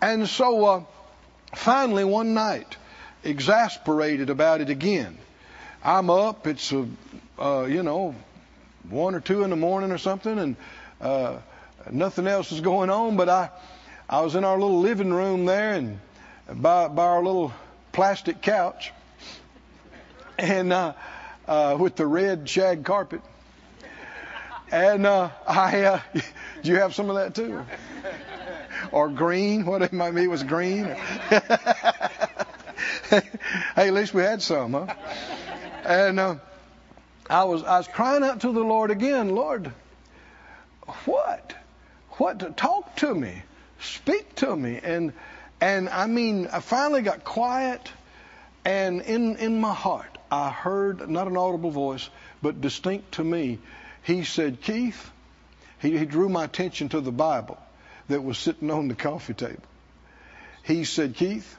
And 0.00 0.26
so 0.26 0.64
uh, 0.64 0.84
finally, 1.54 2.02
one 2.02 2.32
night, 2.32 2.78
exasperated 3.22 4.30
about 4.30 4.62
it 4.62 4.70
again, 4.70 5.18
I'm 5.84 6.08
up. 6.08 6.46
It's 6.46 6.72
a, 6.72 6.88
uh, 7.38 7.66
you 7.68 7.82
know, 7.82 8.14
one 8.88 9.14
or 9.14 9.20
two 9.20 9.44
in 9.44 9.50
the 9.50 9.56
morning 9.56 9.92
or 9.92 9.98
something, 9.98 10.38
and 10.38 10.56
uh, 10.98 11.40
nothing 11.90 12.26
else 12.26 12.52
is 12.52 12.62
going 12.62 12.88
on. 12.88 13.18
But 13.18 13.28
I, 13.28 13.50
I 14.08 14.22
was 14.22 14.34
in 14.34 14.44
our 14.44 14.58
little 14.58 14.80
living 14.80 15.12
room 15.12 15.44
there, 15.44 15.74
and 15.74 16.00
by 16.50 16.88
by 16.88 17.04
our 17.04 17.22
little 17.22 17.52
plastic 17.92 18.40
couch, 18.40 18.92
and 20.40 20.72
uh, 20.72 20.94
uh, 21.46 21.76
with 21.78 21.96
the 21.96 22.06
red 22.06 22.48
shag 22.48 22.84
carpet. 22.84 23.20
And 24.72 25.04
uh, 25.06 25.30
I, 25.46 25.82
uh, 25.82 26.00
do 26.14 26.22
you 26.70 26.76
have 26.76 26.94
some 26.94 27.10
of 27.10 27.16
that 27.16 27.34
too? 27.34 27.64
Or 28.92 29.08
green? 29.08 29.66
What 29.66 29.82
it 29.82 29.92
might 29.92 30.14
be 30.14 30.26
was 30.28 30.42
green. 30.42 30.84
hey, 33.10 33.22
at 33.76 33.92
least 33.92 34.14
we 34.14 34.22
had 34.22 34.40
some, 34.40 34.72
huh? 34.72 34.86
And 35.84 36.20
uh, 36.20 36.36
I 37.28 37.44
was 37.44 37.62
I 37.62 37.78
was 37.78 37.88
crying 37.88 38.22
out 38.22 38.40
to 38.40 38.52
the 38.52 38.60
Lord 38.60 38.90
again, 38.90 39.30
Lord, 39.30 39.72
what? 41.04 41.54
What? 42.12 42.40
to 42.40 42.50
Talk 42.50 42.96
to 42.96 43.14
me, 43.14 43.42
speak 43.80 44.34
to 44.36 44.54
me, 44.54 44.80
and 44.82 45.12
and 45.60 45.88
I 45.88 46.06
mean, 46.06 46.48
I 46.52 46.60
finally 46.60 47.02
got 47.02 47.24
quiet, 47.24 47.90
and 48.64 49.02
in 49.02 49.36
in 49.36 49.60
my 49.60 49.74
heart, 49.74 50.09
I 50.30 50.50
heard 50.50 51.10
not 51.10 51.26
an 51.26 51.36
audible 51.36 51.70
voice, 51.70 52.08
but 52.42 52.60
distinct 52.60 53.12
to 53.12 53.24
me. 53.24 53.58
He 54.02 54.24
said, 54.24 54.60
Keith, 54.60 55.10
he, 55.80 55.98
he 55.98 56.04
drew 56.04 56.28
my 56.28 56.44
attention 56.44 56.88
to 56.90 57.00
the 57.00 57.12
Bible 57.12 57.58
that 58.08 58.22
was 58.22 58.38
sitting 58.38 58.70
on 58.70 58.88
the 58.88 58.94
coffee 58.94 59.34
table. 59.34 59.62
He 60.62 60.84
said, 60.84 61.16
Keith, 61.16 61.56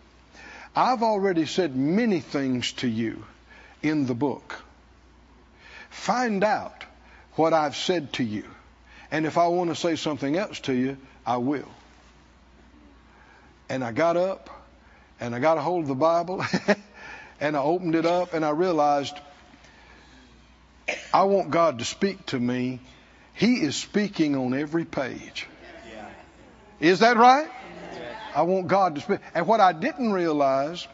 I've 0.76 1.04
already 1.04 1.46
said 1.46 1.76
many 1.76 2.20
things 2.20 2.72
to 2.74 2.88
you 2.88 3.26
in 3.82 4.06
the 4.06 4.14
book. 4.14 4.62
Find 5.90 6.44
out 6.44 6.86
what 7.36 7.54
I've 7.54 7.76
said 7.76 8.14
to 8.14 8.24
you. 8.24 8.46
And 9.12 9.26
if 9.26 9.38
I 9.38 9.48
want 9.48 9.70
to 9.70 9.76
say 9.76 9.98
something 9.98 10.38
else 10.38 10.60
to 10.62 10.74
you, 10.74 10.98
I 11.26 11.38
will. 11.38 11.68
And 13.68 13.84
I 13.84 13.92
got 13.92 14.16
up 14.16 14.50
and 15.20 15.36
I 15.36 15.40
got 15.40 15.58
a 15.58 15.62
hold 15.62 15.84
of 15.84 15.88
the 15.90 15.96
Bible 15.96 16.44
and 17.42 17.58
I 17.58 17.62
opened 17.62 17.96
it 17.96 18.06
up 18.06 18.34
and 18.34 18.46
I 18.46 18.52
realized 18.52 19.18
I 21.14 21.24
want 21.24 21.52
God 21.52 21.80
to 21.80 21.86
speak 21.86 22.26
to 22.28 22.40
me. 22.40 22.80
He 23.34 23.56
is 23.56 23.76
speaking 23.76 24.36
on 24.36 24.54
every 24.54 24.86
page. 24.86 25.48
Is 26.80 27.00
that 27.00 27.18
right? 27.18 27.50
I 28.34 28.44
want 28.44 28.68
God 28.68 28.96
to 28.96 29.02
speak. 29.02 29.20
And 29.34 29.46
what 29.48 29.60
I 29.60 29.74
didn't 29.74 30.14
realize 30.14 30.88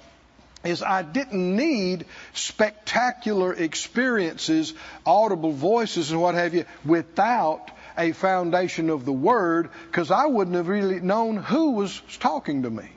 is 0.64 0.82
I 0.82 1.02
didn't 1.02 1.56
need 1.56 2.06
spectacular 2.34 3.54
experiences, 3.54 4.74
audible 5.06 5.52
voices, 5.52 6.12
and 6.12 6.22
what 6.22 6.36
have 6.36 6.54
you, 6.54 6.66
without 6.84 7.70
a 7.98 8.12
foundation 8.12 8.90
of 8.90 9.06
the 9.06 9.14
Word, 9.14 9.70
because 9.86 10.12
I 10.12 10.26
wouldn't 10.26 10.56
have 10.56 10.68
really 10.68 11.00
known 11.00 11.38
who 11.38 11.72
was 11.72 12.02
talking 12.20 12.64
to 12.64 12.70
me. 12.70 12.90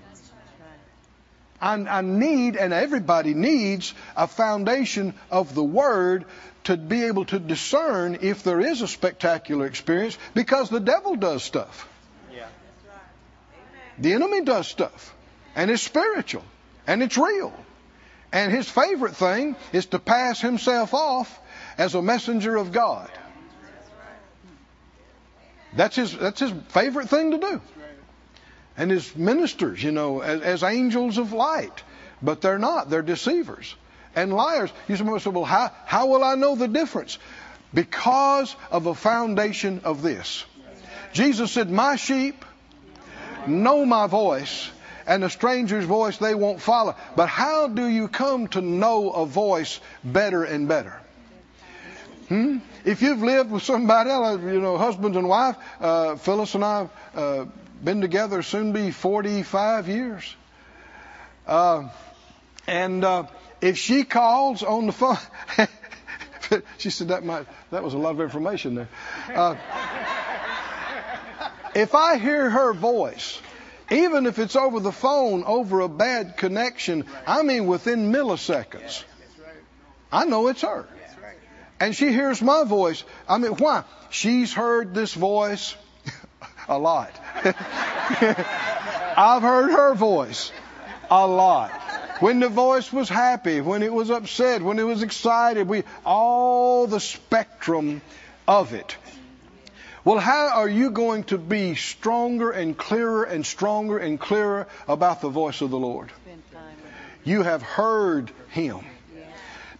I, 1.60 1.74
I 1.74 2.00
need, 2.00 2.56
and 2.56 2.72
everybody 2.72 3.34
needs, 3.34 3.94
a 4.16 4.26
foundation 4.26 5.14
of 5.30 5.54
the 5.54 5.64
Word 5.64 6.24
to 6.64 6.76
be 6.76 7.04
able 7.04 7.24
to 7.26 7.38
discern 7.38 8.18
if 8.22 8.42
there 8.42 8.60
is 8.60 8.82
a 8.82 8.88
spectacular 8.88 9.66
experience, 9.66 10.18
because 10.34 10.70
the 10.70 10.80
devil 10.80 11.16
does 11.16 11.42
stuff. 11.42 11.88
Yeah. 12.34 12.46
The 13.98 14.14
enemy 14.14 14.42
does 14.42 14.68
stuff, 14.68 15.14
and 15.54 15.70
it's 15.70 15.82
spiritual, 15.82 16.44
and 16.86 17.02
it's 17.02 17.16
real. 17.16 17.52
And 18.32 18.52
his 18.52 18.68
favorite 18.68 19.16
thing 19.16 19.56
is 19.72 19.86
to 19.86 19.98
pass 19.98 20.40
himself 20.40 20.94
off 20.94 21.38
as 21.76 21.94
a 21.94 22.02
messenger 22.02 22.56
of 22.56 22.72
God. 22.72 23.10
That's 25.74 25.96
his, 25.96 26.16
that's 26.16 26.40
his 26.40 26.52
favorite 26.68 27.08
thing 27.08 27.32
to 27.32 27.38
do. 27.38 27.60
And 28.76 28.90
his 28.90 29.14
ministers, 29.14 29.82
you 29.82 29.92
know, 29.92 30.20
as, 30.20 30.40
as 30.40 30.62
angels 30.62 31.18
of 31.18 31.32
light. 31.32 31.82
But 32.22 32.40
they're 32.40 32.58
not. 32.58 32.90
They're 32.90 33.02
deceivers 33.02 33.74
and 34.14 34.32
liars. 34.32 34.70
You 34.88 34.96
say, 34.96 35.30
well, 35.30 35.44
how, 35.44 35.72
how 35.86 36.06
will 36.06 36.24
I 36.24 36.34
know 36.34 36.56
the 36.56 36.68
difference? 36.68 37.18
Because 37.72 38.54
of 38.70 38.86
a 38.86 38.94
foundation 38.94 39.82
of 39.84 40.02
this. 40.02 40.44
Jesus 41.12 41.52
said, 41.52 41.70
My 41.70 41.96
sheep 41.96 42.44
know 43.46 43.84
my 43.84 44.06
voice, 44.06 44.70
and 45.06 45.24
a 45.24 45.30
stranger's 45.30 45.84
voice 45.84 46.18
they 46.18 46.34
won't 46.34 46.60
follow. 46.60 46.94
But 47.16 47.28
how 47.28 47.68
do 47.68 47.86
you 47.86 48.08
come 48.08 48.48
to 48.48 48.60
know 48.60 49.10
a 49.10 49.26
voice 49.26 49.80
better 50.04 50.44
and 50.44 50.68
better? 50.68 51.00
Hmm? 52.28 52.58
If 52.84 53.02
you've 53.02 53.22
lived 53.22 53.50
with 53.50 53.64
somebody 53.64 54.10
else, 54.10 54.40
you 54.40 54.60
know, 54.60 54.78
husband 54.78 55.16
and 55.16 55.28
wife, 55.28 55.56
uh, 55.80 56.16
Phyllis 56.16 56.54
and 56.54 56.64
I 56.64 56.88
uh, 57.14 57.44
been 57.84 58.00
together 58.00 58.42
soon 58.42 58.72
be 58.72 58.90
45 58.90 59.88
years. 59.88 60.36
Uh, 61.46 61.88
and 62.66 63.04
uh, 63.04 63.26
if 63.60 63.78
she 63.78 64.04
calls 64.04 64.62
on 64.62 64.86
the 64.86 64.92
phone, 64.92 65.16
she 66.78 66.90
said 66.90 67.08
that 67.08 67.24
might 67.24 67.46
that 67.70 67.82
was 67.82 67.94
a 67.94 67.98
lot 67.98 68.10
of 68.10 68.20
information 68.20 68.74
there. 68.74 68.88
Uh, 69.34 69.56
if 71.74 71.94
I 71.94 72.18
hear 72.18 72.50
her 72.50 72.72
voice, 72.72 73.40
even 73.90 74.26
if 74.26 74.38
it's 74.38 74.56
over 74.56 74.80
the 74.80 74.92
phone, 74.92 75.44
over 75.44 75.80
a 75.80 75.88
bad 75.88 76.36
connection, 76.36 77.06
I 77.26 77.42
mean 77.42 77.66
within 77.66 78.12
milliseconds, 78.12 79.04
I 80.12 80.24
know 80.24 80.48
it's 80.48 80.62
her. 80.62 80.86
And 81.78 81.96
she 81.96 82.12
hears 82.12 82.42
my 82.42 82.64
voice. 82.64 83.02
I 83.26 83.38
mean, 83.38 83.52
why? 83.52 83.84
She's 84.10 84.52
heard 84.52 84.94
this 84.94 85.14
voice 85.14 85.74
a 86.70 86.78
lot. 86.78 87.12
I've 87.44 89.42
heard 89.42 89.72
her 89.72 89.94
voice 89.94 90.52
a 91.10 91.26
lot. 91.26 91.70
When 92.20 92.40
the 92.40 92.48
voice 92.48 92.92
was 92.92 93.08
happy, 93.08 93.60
when 93.60 93.82
it 93.82 93.92
was 93.92 94.10
upset, 94.10 94.62
when 94.62 94.78
it 94.78 94.84
was 94.84 95.02
excited, 95.02 95.66
we 95.66 95.82
all 96.04 96.86
the 96.86 97.00
spectrum 97.00 98.02
of 98.46 98.72
it. 98.72 98.96
Well, 100.04 100.18
how 100.18 100.48
are 100.54 100.68
you 100.68 100.90
going 100.90 101.24
to 101.24 101.38
be 101.38 101.74
stronger 101.74 102.50
and 102.50 102.76
clearer 102.76 103.24
and 103.24 103.44
stronger 103.44 103.98
and 103.98 104.18
clearer 104.18 104.66
about 104.88 105.20
the 105.20 105.28
voice 105.28 105.60
of 105.60 105.70
the 105.70 105.78
Lord? 105.78 106.10
You 107.24 107.42
have 107.42 107.62
heard 107.62 108.30
him. 108.50 108.80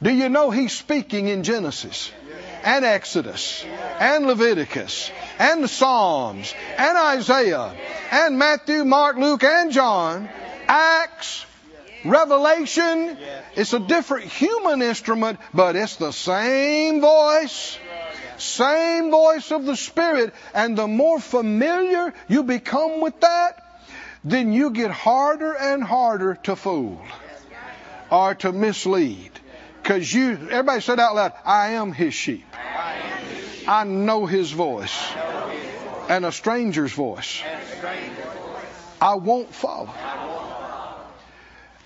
Do 0.02 0.12
you 0.12 0.28
know 0.28 0.50
he's 0.50 0.72
speaking 0.72 1.28
in 1.28 1.42
Genesis 1.42 2.10
and 2.64 2.84
Exodus 2.84 3.64
and 3.98 4.26
Leviticus 4.26 5.10
and 5.38 5.64
the 5.64 5.68
Psalms 5.68 6.54
and 6.76 6.96
Isaiah 6.96 7.74
and 8.10 8.38
Matthew, 8.38 8.84
Mark, 8.84 9.16
Luke, 9.16 9.44
and 9.44 9.72
John, 9.72 10.28
Acts, 10.68 11.46
Revelation. 12.04 13.16
It's 13.56 13.72
a 13.72 13.80
different 13.80 14.26
human 14.26 14.82
instrument, 14.82 15.38
but 15.52 15.76
it's 15.76 15.96
the 15.96 16.12
same 16.12 17.00
voice. 17.00 17.78
Same 18.38 19.10
voice 19.10 19.52
of 19.52 19.66
the 19.66 19.76
Spirit. 19.76 20.32
And 20.54 20.76
the 20.76 20.86
more 20.86 21.20
familiar 21.20 22.14
you 22.28 22.42
become 22.42 23.00
with 23.00 23.20
that, 23.20 23.66
then 24.24 24.52
you 24.52 24.70
get 24.70 24.90
harder 24.90 25.52
and 25.52 25.82
harder 25.82 26.34
to 26.44 26.56
fool 26.56 27.02
or 28.10 28.34
to 28.36 28.52
mislead. 28.52 29.39
Because 29.82 30.12
you, 30.12 30.32
everybody 30.50 30.80
said 30.80 31.00
out 31.00 31.14
loud, 31.14 31.32
I 31.44 31.70
am 31.70 31.92
his 31.92 32.14
sheep. 32.14 32.44
I 33.66 33.84
know 33.84 34.26
his 34.26 34.50
voice. 34.50 35.12
And 36.08 36.24
a 36.24 36.32
stranger's 36.32 36.92
voice. 36.92 37.42
I 39.00 39.14
won't 39.14 39.54
follow. 39.54 39.90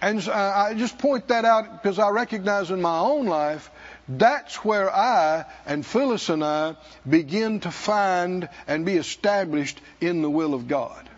And 0.00 0.26
uh, 0.28 0.32
I 0.32 0.74
just 0.74 0.98
point 0.98 1.28
that 1.28 1.44
out 1.44 1.82
because 1.82 1.98
I 1.98 2.10
recognize 2.10 2.70
in 2.70 2.82
my 2.82 2.98
own 2.98 3.26
life 3.26 3.70
that's 4.06 4.56
where 4.64 4.94
I 4.94 5.46
and 5.64 5.84
Phyllis 5.84 6.28
and 6.28 6.44
I 6.44 6.76
begin 7.08 7.60
to 7.60 7.70
find 7.70 8.48
and 8.66 8.84
be 8.84 8.96
established 8.96 9.80
in 10.02 10.20
the 10.20 10.28
will 10.28 10.52
of 10.52 10.68
God. 10.68 11.08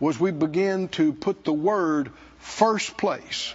Was 0.00 0.18
we 0.18 0.32
begin 0.32 0.88
to 0.88 1.12
put 1.12 1.44
the 1.44 1.52
word 1.52 2.10
first 2.38 2.96
place. 2.96 3.54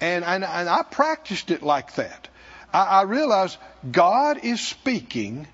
And, 0.00 0.24
and, 0.24 0.44
and 0.44 0.68
I 0.68 0.82
practiced 0.82 1.50
it 1.50 1.62
like 1.62 1.94
that. 1.96 2.28
I, 2.72 2.84
I 2.84 3.02
realized 3.02 3.58
God 3.90 4.40
is 4.42 4.60
speaking 4.60 5.46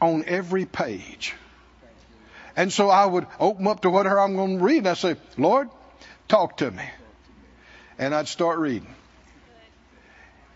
on 0.00 0.24
every 0.26 0.66
page. 0.66 1.34
And 2.56 2.72
so 2.72 2.88
I 2.88 3.04
would 3.04 3.26
open 3.38 3.66
up 3.66 3.82
to 3.82 3.90
whatever 3.90 4.18
I'm 4.18 4.36
going 4.36 4.58
to 4.58 4.64
read 4.64 4.78
and 4.78 4.88
I 4.88 4.94
say, 4.94 5.16
Lord, 5.36 5.68
talk 6.28 6.58
to 6.58 6.70
me 6.70 6.84
and 7.98 8.14
I'd 8.14 8.28
start 8.28 8.58
reading. 8.58 8.94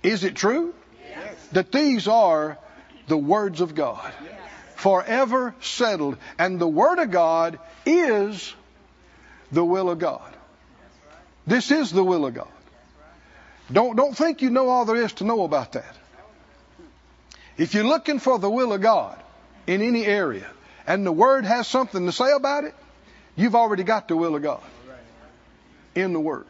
Is 0.02 0.24
it 0.24 0.34
true 0.34 0.74
yes. 1.08 1.34
that 1.52 1.72
these 1.72 2.08
are 2.08 2.58
the 3.06 3.18
words 3.18 3.60
of 3.60 3.74
God? 3.74 4.12
Yes. 4.24 4.32
Forever 4.76 5.54
settled. 5.60 6.16
And 6.38 6.58
the 6.58 6.68
Word 6.68 6.98
of 6.98 7.10
God 7.10 7.58
is 7.84 8.54
the 9.52 9.64
will 9.64 9.90
of 9.90 9.98
God. 9.98 10.34
This 11.46 11.70
is 11.70 11.90
the 11.90 12.04
will 12.04 12.24
of 12.24 12.34
God. 12.34 12.48
Don't, 13.72 13.96
don't 13.96 14.16
think 14.16 14.42
you 14.42 14.50
know 14.50 14.68
all 14.68 14.84
there 14.84 14.96
is 14.96 15.12
to 15.14 15.24
know 15.24 15.44
about 15.44 15.72
that. 15.72 15.96
If 17.56 17.74
you're 17.74 17.84
looking 17.84 18.18
for 18.18 18.38
the 18.38 18.50
will 18.50 18.72
of 18.72 18.80
God 18.80 19.20
in 19.66 19.82
any 19.82 20.04
area 20.04 20.46
and 20.86 21.06
the 21.06 21.12
Word 21.12 21.44
has 21.44 21.68
something 21.68 22.06
to 22.06 22.12
say 22.12 22.32
about 22.32 22.64
it, 22.64 22.74
you've 23.36 23.54
already 23.54 23.82
got 23.82 24.08
the 24.08 24.16
will 24.16 24.34
of 24.34 24.42
God 24.42 24.62
in 25.94 26.12
the 26.12 26.20
Word. 26.20 26.46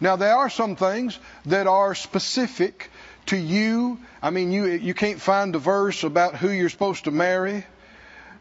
Now, 0.00 0.16
there 0.16 0.34
are 0.34 0.50
some 0.50 0.74
things 0.74 1.18
that 1.46 1.68
are 1.68 1.94
specific 1.94 2.90
to 3.26 3.36
you. 3.36 4.00
I 4.20 4.30
mean, 4.30 4.50
you, 4.50 4.66
you 4.66 4.94
can't 4.94 5.20
find 5.20 5.54
a 5.54 5.60
verse 5.60 6.02
about 6.02 6.34
who 6.34 6.50
you're 6.50 6.70
supposed 6.70 7.04
to 7.04 7.12
marry, 7.12 7.64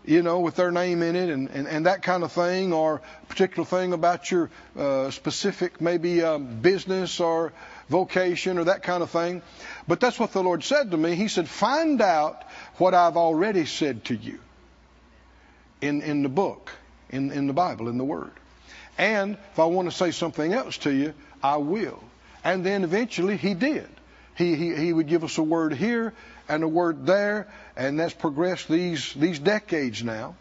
you 0.04 0.24
know, 0.24 0.40
with 0.40 0.56
their 0.56 0.72
name 0.72 1.04
in 1.04 1.16
it 1.16 1.30
and, 1.30 1.50
and, 1.52 1.68
and 1.68 1.86
that 1.86 2.02
kind 2.02 2.24
of 2.24 2.32
thing, 2.32 2.74
or 2.74 3.02
a 3.22 3.26
particular 3.28 3.66
thing 3.66 3.94
about 3.94 4.32
your 4.32 4.50
uh, 4.76 5.12
specific, 5.12 5.80
maybe 5.80 6.24
um, 6.24 6.60
business 6.62 7.20
or 7.20 7.54
vocation 7.92 8.58
or 8.58 8.64
that 8.64 8.82
kind 8.82 9.04
of 9.04 9.12
thing. 9.12 9.44
But 9.88 10.00
that's 10.00 10.18
what 10.18 10.32
the 10.32 10.42
Lord 10.42 10.64
said 10.64 10.90
to 10.92 10.98
me. 10.98 11.14
He 11.16 11.28
said, 11.28 11.48
Find 11.48 12.02
out 12.02 12.44
what 12.78 12.96
I've 12.96 13.18
already 13.18 13.66
said 13.66 14.06
to 14.06 14.16
you 14.16 14.40
in, 15.82 16.02
in 16.02 16.24
the 16.24 16.30
book, 16.30 16.72
in, 17.12 17.32
in 17.32 17.46
the 17.46 17.54
Bible, 17.54 17.90
in 17.90 17.98
the 17.98 18.04
Word. 18.04 18.32
And 18.98 19.38
if 19.54 19.60
I 19.60 19.66
want 19.66 19.90
to 19.90 19.96
say 19.96 20.12
something 20.12 20.54
else 20.54 20.78
to 20.80 20.92
you, 20.92 21.14
I 21.44 21.58
will. 21.58 22.02
And 22.44 22.66
then 22.66 22.84
eventually 22.84 23.38
he 23.38 23.54
did. 23.54 23.88
He, 24.36 24.56
he, 24.56 24.76
he 24.76 24.94
would 24.94 25.08
give 25.08 25.24
us 25.24 25.38
a 25.38 25.44
word 25.44 25.74
here 25.74 26.14
and 26.48 26.64
a 26.64 26.68
word 26.68 27.06
there, 27.06 27.48
and 27.76 28.00
that's 28.00 28.14
progressed 28.14 28.68
these, 28.68 29.14
these 29.14 29.40
decades 29.40 30.04
now. 30.04 30.36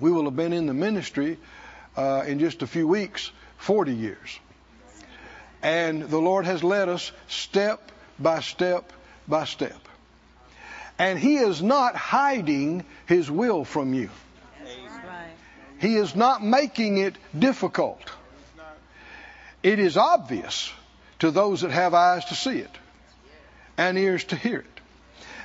We 0.00 0.10
will 0.10 0.24
have 0.24 0.36
been 0.36 0.52
in 0.52 0.66
the 0.66 0.74
ministry 0.74 1.38
uh, 1.96 2.24
in 2.26 2.38
just 2.38 2.62
a 2.62 2.66
few 2.66 2.86
weeks 2.86 3.30
40 3.58 3.94
years. 3.94 4.38
And 5.64 6.02
the 6.02 6.18
Lord 6.18 6.44
has 6.44 6.62
led 6.62 6.90
us 6.90 7.10
step 7.26 7.90
by 8.18 8.40
step 8.40 8.92
by 9.26 9.46
step. 9.46 9.80
And 10.98 11.18
He 11.18 11.36
is 11.36 11.62
not 11.62 11.96
hiding 11.96 12.84
His 13.06 13.30
will 13.30 13.64
from 13.64 13.94
you. 13.94 14.10
He 15.78 15.96
is 15.96 16.14
not 16.14 16.44
making 16.44 16.98
it 16.98 17.16
difficult. 17.36 18.12
It 19.62 19.78
is 19.78 19.96
obvious 19.96 20.70
to 21.20 21.30
those 21.30 21.62
that 21.62 21.70
have 21.70 21.94
eyes 21.94 22.26
to 22.26 22.34
see 22.34 22.58
it 22.58 22.70
and 23.78 23.96
ears 23.96 24.24
to 24.24 24.36
hear 24.36 24.58
it. 24.58 24.80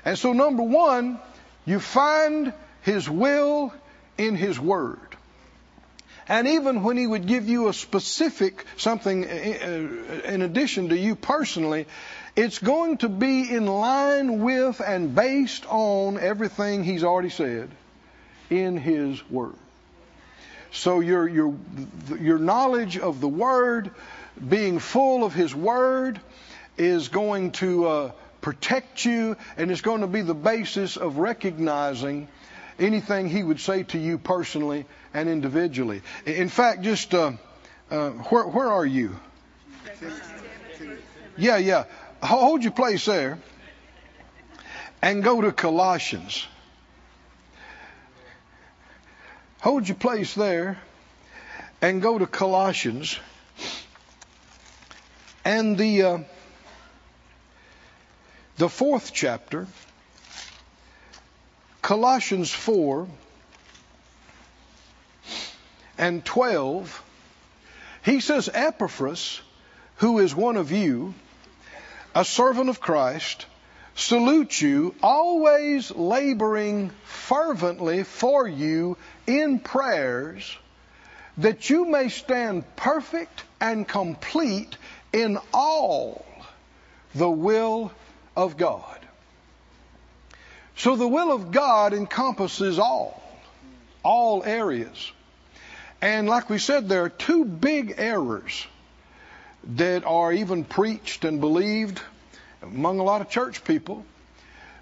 And 0.04 0.18
so, 0.18 0.34
number 0.34 0.64
one, 0.64 1.20
you 1.66 1.80
find 1.80 2.54
His 2.82 3.10
will 3.10 3.74
in 4.18 4.36
His 4.36 4.60
Word. 4.60 5.09
And 6.30 6.48
even 6.48 6.84
when 6.84 6.96
He 6.96 7.08
would 7.08 7.26
give 7.26 7.50
you 7.50 7.68
a 7.68 7.74
specific 7.74 8.64
something 8.78 9.24
in 9.24 10.42
addition 10.44 10.90
to 10.90 10.98
you 10.98 11.16
personally, 11.16 11.88
it's 12.36 12.60
going 12.60 13.00
to 13.00 13.10
be 13.10 13.52
in 13.52 13.66
line 13.66 14.40
with 14.42 14.80
and 14.80 15.16
based 15.16 15.66
on 15.68 16.20
everything 16.20 16.84
He's 16.84 17.04
already 17.04 17.32
said 17.32 17.70
in 18.52 18.78
His 18.78 19.28
Word. 19.30 19.56
So 20.72 21.00
your, 21.00 21.28
your, 21.28 21.56
your 22.20 22.38
knowledge 22.38 23.00
of 23.00 23.22
the 23.22 23.28
Word, 23.28 23.90
being 24.48 24.78
full 24.78 25.24
of 25.24 25.34
His 25.34 25.56
Word, 25.56 26.22
is 26.78 27.08
going 27.08 27.54
to 27.54 27.88
uh, 27.88 28.12
protect 28.42 29.04
you 29.04 29.36
and 29.58 29.72
it's 29.72 29.82
going 29.82 30.02
to 30.02 30.08
be 30.08 30.22
the 30.22 30.36
basis 30.36 30.96
of 30.96 31.18
recognizing 31.18 32.28
anything 32.80 33.30
he 33.30 33.44
would 33.44 33.60
say 33.60 33.84
to 33.84 33.98
you 33.98 34.18
personally 34.18 34.86
and 35.14 35.30
individually. 35.30 36.02
In 36.26 36.50
fact, 36.50 36.82
just 36.82 37.14
uh, 37.14 37.34
uh, 37.92 38.10
where 38.10 38.46
where 38.48 38.68
are 38.72 38.86
you? 38.86 39.16
Yeah, 41.38 41.58
yeah. 41.58 41.86
Hold 42.22 42.64
your 42.64 42.74
place 42.74 43.06
there, 43.06 43.40
and 45.02 45.24
go 45.24 45.42
to 45.42 45.52
Colossians. 45.52 46.46
Hold 49.62 49.88
your 49.88 49.98
place 49.98 50.34
there, 50.36 50.78
and 51.82 52.02
go 52.02 52.18
to 52.18 52.28
Colossians. 52.28 53.20
And 55.46 55.78
the 55.78 56.04
uh, 56.04 56.18
the 58.58 58.70
fourth 58.70 59.14
chapter, 59.14 59.68
Colossians 61.82 62.52
4 62.52 63.08
and 65.98 66.24
12, 66.24 67.04
he 68.04 68.20
says, 68.20 68.50
Epaphras, 68.54 69.42
who 69.98 70.20
is 70.20 70.34
one 70.34 70.58
of 70.58 70.72
you, 70.72 71.14
a 72.16 72.26
servant 72.26 72.70
of 72.70 72.80
Christ, 72.80 73.46
salute 73.96 74.62
you, 74.62 74.96
always 75.04 75.92
laboring 75.92 76.92
fervently 77.04 78.04
for 78.04 78.48
you 78.48 78.98
in 79.28 79.60
prayers, 79.60 80.58
that 81.38 81.70
you 81.70 81.86
may 81.86 82.10
stand 82.10 82.64
perfect 82.76 83.44
and 83.60 83.88
complete 83.88 84.78
in 85.12 85.38
all 85.54 86.26
the 87.16 87.30
will 87.30 87.92
of 88.36 88.58
God. 88.58 88.99
So 90.80 90.96
the 90.96 91.10
will 91.10 91.34
of 91.34 91.52
God 91.52 91.94
encompasses 91.94 92.80
all, 92.80 93.22
all 94.02 94.46
areas. 94.46 95.12
And 96.02 96.26
like 96.30 96.50
we 96.50 96.58
said, 96.58 96.88
there 96.88 97.04
are 97.04 97.10
two 97.10 97.44
big 97.44 97.96
errors 97.98 98.66
that 99.76 100.06
are 100.06 100.32
even 100.32 100.64
preached 100.64 101.26
and 101.26 101.42
believed 101.42 102.02
among 102.62 103.00
a 103.00 103.04
lot 103.04 103.20
of 103.20 103.30
church 103.30 103.66
people 103.66 104.06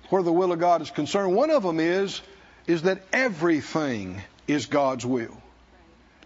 where 0.10 0.22
the 0.22 0.32
will 0.32 0.52
of 0.52 0.60
God 0.60 0.84
is 0.84 0.92
concerned. 0.92 1.36
One 1.36 1.50
of 1.50 1.64
them 1.64 1.80
is, 1.80 2.22
is 2.68 2.84
that 2.84 3.02
everything 3.12 4.22
is 4.48 4.68
God's 4.68 5.04
will. 5.04 5.36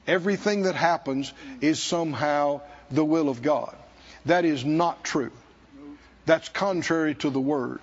Everything 0.06 0.64
that 0.64 0.76
happens 0.76 1.32
is 1.62 1.82
somehow 1.82 2.60
the 2.90 3.06
will 3.06 3.30
of 3.30 3.42
God. 3.42 3.74
That 4.26 4.44
is 4.44 4.66
not 4.66 5.06
true. 5.06 5.32
That's 6.26 6.50
contrary 6.50 7.16
to 7.16 7.30
the 7.30 7.40
Word. 7.40 7.80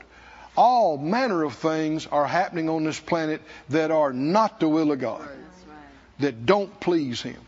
All 0.59 0.99
manner 0.99 1.45
of 1.45 1.55
things 1.55 2.09
are 2.09 2.27
happening 2.27 2.69
on 2.69 2.83
this 2.83 2.99
planet 2.99 3.43
that 3.69 3.93
are 3.93 4.13
not 4.13 4.59
the 4.59 4.69
will 4.69 4.91
of 4.91 4.99
God, 4.99 5.23
that 6.19 6.47
don't 6.47 6.81
please 6.81 7.23
Him. 7.23 7.41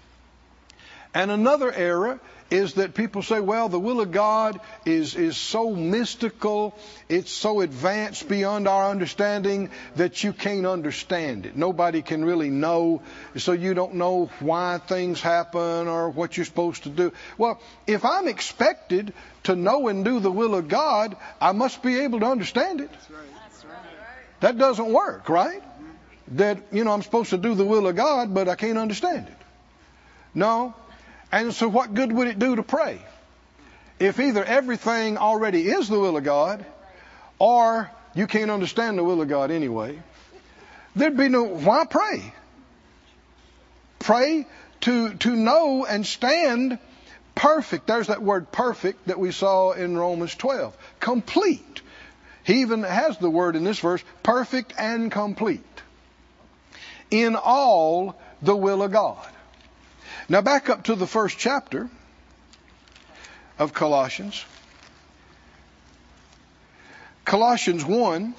And 1.12 1.32
another 1.32 1.72
error 1.72 2.20
is 2.50 2.74
that 2.74 2.94
people 2.94 3.22
say, 3.22 3.40
well, 3.40 3.68
the 3.68 3.78
will 3.78 4.00
of 4.00 4.10
God 4.10 4.60
is, 4.84 5.14
is 5.14 5.36
so 5.36 5.70
mystical, 5.70 6.76
it's 7.08 7.30
so 7.30 7.60
advanced 7.60 8.28
beyond 8.28 8.66
our 8.66 8.90
understanding 8.90 9.70
that 9.96 10.24
you 10.24 10.32
can't 10.32 10.66
understand 10.66 11.46
it. 11.46 11.56
Nobody 11.56 12.02
can 12.02 12.24
really 12.24 12.50
know, 12.50 13.02
so 13.36 13.52
you 13.52 13.74
don't 13.74 13.94
know 13.94 14.30
why 14.40 14.78
things 14.78 15.20
happen 15.20 15.88
or 15.88 16.10
what 16.10 16.36
you're 16.36 16.46
supposed 16.46 16.82
to 16.84 16.88
do. 16.88 17.12
Well, 17.38 17.60
if 17.86 18.04
I'm 18.04 18.26
expected 18.26 19.12
to 19.44 19.54
know 19.54 19.88
and 19.88 20.04
do 20.04 20.18
the 20.18 20.30
will 20.30 20.54
of 20.54 20.68
God, 20.68 21.16
I 21.40 21.52
must 21.52 21.82
be 21.82 22.00
able 22.00 22.20
to 22.20 22.26
understand 22.26 22.80
it. 22.80 22.90
That 24.40 24.58
doesn't 24.58 24.92
work, 24.92 25.28
right? 25.28 25.62
That, 26.32 26.58
you 26.72 26.84
know, 26.84 26.92
I'm 26.92 27.02
supposed 27.02 27.30
to 27.30 27.38
do 27.38 27.54
the 27.54 27.64
will 27.64 27.86
of 27.86 27.96
God, 27.96 28.34
but 28.34 28.48
I 28.48 28.54
can't 28.54 28.78
understand 28.78 29.28
it. 29.28 29.36
No, 30.34 30.74
and 31.32 31.54
so, 31.54 31.68
what 31.68 31.94
good 31.94 32.12
would 32.12 32.28
it 32.28 32.38
do 32.38 32.56
to 32.56 32.62
pray? 32.62 33.00
If 33.98 34.18
either 34.18 34.44
everything 34.44 35.18
already 35.18 35.68
is 35.68 35.88
the 35.88 35.98
will 35.98 36.16
of 36.16 36.24
God, 36.24 36.64
or 37.38 37.90
you 38.14 38.26
can't 38.26 38.50
understand 38.50 38.98
the 38.98 39.04
will 39.04 39.20
of 39.20 39.28
God 39.28 39.50
anyway, 39.50 39.98
there'd 40.96 41.16
be 41.16 41.28
no, 41.28 41.44
why 41.44 41.84
pray? 41.84 42.32
Pray 43.98 44.46
to, 44.82 45.14
to 45.14 45.36
know 45.36 45.84
and 45.84 46.06
stand 46.06 46.78
perfect. 47.34 47.86
There's 47.86 48.08
that 48.08 48.22
word 48.22 48.50
perfect 48.50 49.06
that 49.06 49.18
we 49.18 49.30
saw 49.30 49.72
in 49.72 49.96
Romans 49.96 50.34
12. 50.34 50.76
Complete. 50.98 51.82
He 52.42 52.62
even 52.62 52.82
has 52.82 53.18
the 53.18 53.30
word 53.30 53.54
in 53.54 53.64
this 53.64 53.78
verse, 53.78 54.02
perfect 54.22 54.72
and 54.78 55.12
complete. 55.12 55.60
In 57.10 57.36
all 57.36 58.18
the 58.42 58.56
will 58.56 58.82
of 58.82 58.92
God. 58.92 59.28
Now, 60.30 60.42
back 60.42 60.70
up 60.70 60.84
to 60.84 60.94
the 60.94 61.08
first 61.08 61.38
chapter 61.38 61.90
of 63.58 63.74
Colossians. 63.74 64.44
Colossians 67.24 67.84
1. 67.84 68.36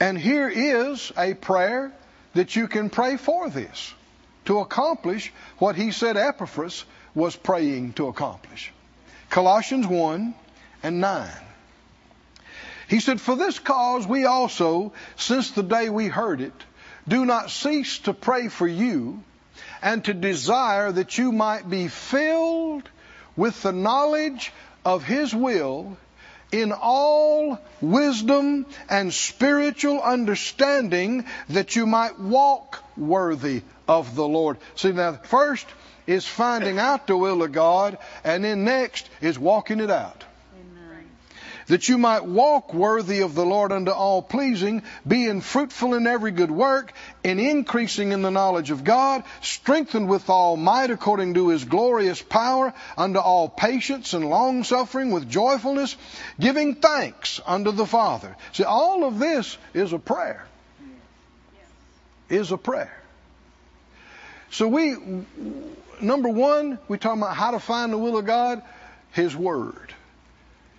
And 0.00 0.18
here 0.18 0.50
is 0.50 1.14
a 1.16 1.32
prayer 1.32 1.92
that 2.34 2.56
you 2.56 2.68
can 2.68 2.90
pray 2.90 3.16
for 3.16 3.48
this 3.48 3.94
to 4.44 4.58
accomplish 4.58 5.32
what 5.56 5.76
he 5.76 5.92
said 5.92 6.18
Epaphras 6.18 6.84
was 7.14 7.34
praying 7.34 7.94
to 7.94 8.08
accomplish. 8.08 8.70
Colossians 9.30 9.86
1 9.86 10.34
and 10.82 11.00
9. 11.00 11.30
He 12.90 13.00
said, 13.00 13.18
For 13.18 13.34
this 13.34 13.58
cause 13.58 14.06
we 14.06 14.26
also, 14.26 14.92
since 15.16 15.52
the 15.52 15.62
day 15.62 15.88
we 15.88 16.08
heard 16.08 16.42
it, 16.42 16.52
do 17.08 17.24
not 17.24 17.50
cease 17.50 18.00
to 18.00 18.12
pray 18.12 18.48
for 18.48 18.66
you 18.66 19.22
and 19.86 20.04
to 20.04 20.12
desire 20.12 20.90
that 20.90 21.16
you 21.16 21.30
might 21.30 21.70
be 21.70 21.86
filled 21.86 22.90
with 23.36 23.62
the 23.62 23.70
knowledge 23.70 24.52
of 24.84 25.04
His 25.04 25.32
will 25.32 25.96
in 26.50 26.72
all 26.72 27.60
wisdom 27.80 28.66
and 28.90 29.14
spiritual 29.14 30.02
understanding 30.02 31.24
that 31.50 31.76
you 31.76 31.86
might 31.86 32.18
walk 32.18 32.82
worthy 32.96 33.62
of 33.86 34.16
the 34.16 34.26
Lord. 34.26 34.58
See, 34.74 34.90
now, 34.90 35.20
first 35.22 35.68
is 36.04 36.26
finding 36.26 36.80
out 36.80 37.06
the 37.06 37.16
will 37.16 37.44
of 37.44 37.52
God, 37.52 37.96
and 38.24 38.42
then 38.42 38.64
next 38.64 39.08
is 39.20 39.38
walking 39.38 39.78
it 39.78 39.90
out 39.90 40.24
that 41.66 41.88
you 41.88 41.98
might 41.98 42.24
walk 42.24 42.72
worthy 42.72 43.20
of 43.20 43.34
the 43.34 43.44
Lord 43.44 43.72
unto 43.72 43.90
all 43.90 44.22
pleasing, 44.22 44.82
being 45.06 45.40
fruitful 45.40 45.94
in 45.94 46.06
every 46.06 46.30
good 46.30 46.50
work, 46.50 46.92
and 47.24 47.40
increasing 47.40 48.12
in 48.12 48.22
the 48.22 48.30
knowledge 48.30 48.70
of 48.70 48.84
God, 48.84 49.24
strengthened 49.40 50.08
with 50.08 50.30
all 50.30 50.56
might 50.56 50.90
according 50.90 51.34
to 51.34 51.48
his 51.48 51.64
glorious 51.64 52.22
power, 52.22 52.72
unto 52.96 53.18
all 53.18 53.48
patience 53.48 54.14
and 54.14 54.28
long 54.28 54.64
suffering 54.64 55.10
with 55.10 55.28
joyfulness, 55.28 55.96
giving 56.38 56.76
thanks 56.76 57.40
unto 57.46 57.72
the 57.72 57.86
Father. 57.86 58.36
See, 58.52 58.64
all 58.64 59.04
of 59.04 59.18
this 59.18 59.58
is 59.74 59.92
a 59.92 59.98
prayer. 59.98 60.46
Is 62.28 62.50
a 62.50 62.56
prayer. 62.56 62.92
So 64.50 64.68
we, 64.68 64.96
number 66.00 66.28
one, 66.28 66.78
we 66.88 66.98
talk 66.98 67.16
about 67.16 67.36
how 67.36 67.52
to 67.52 67.60
find 67.60 67.92
the 67.92 67.98
will 67.98 68.16
of 68.18 68.26
God, 68.26 68.62
His 69.12 69.36
Word. 69.36 69.94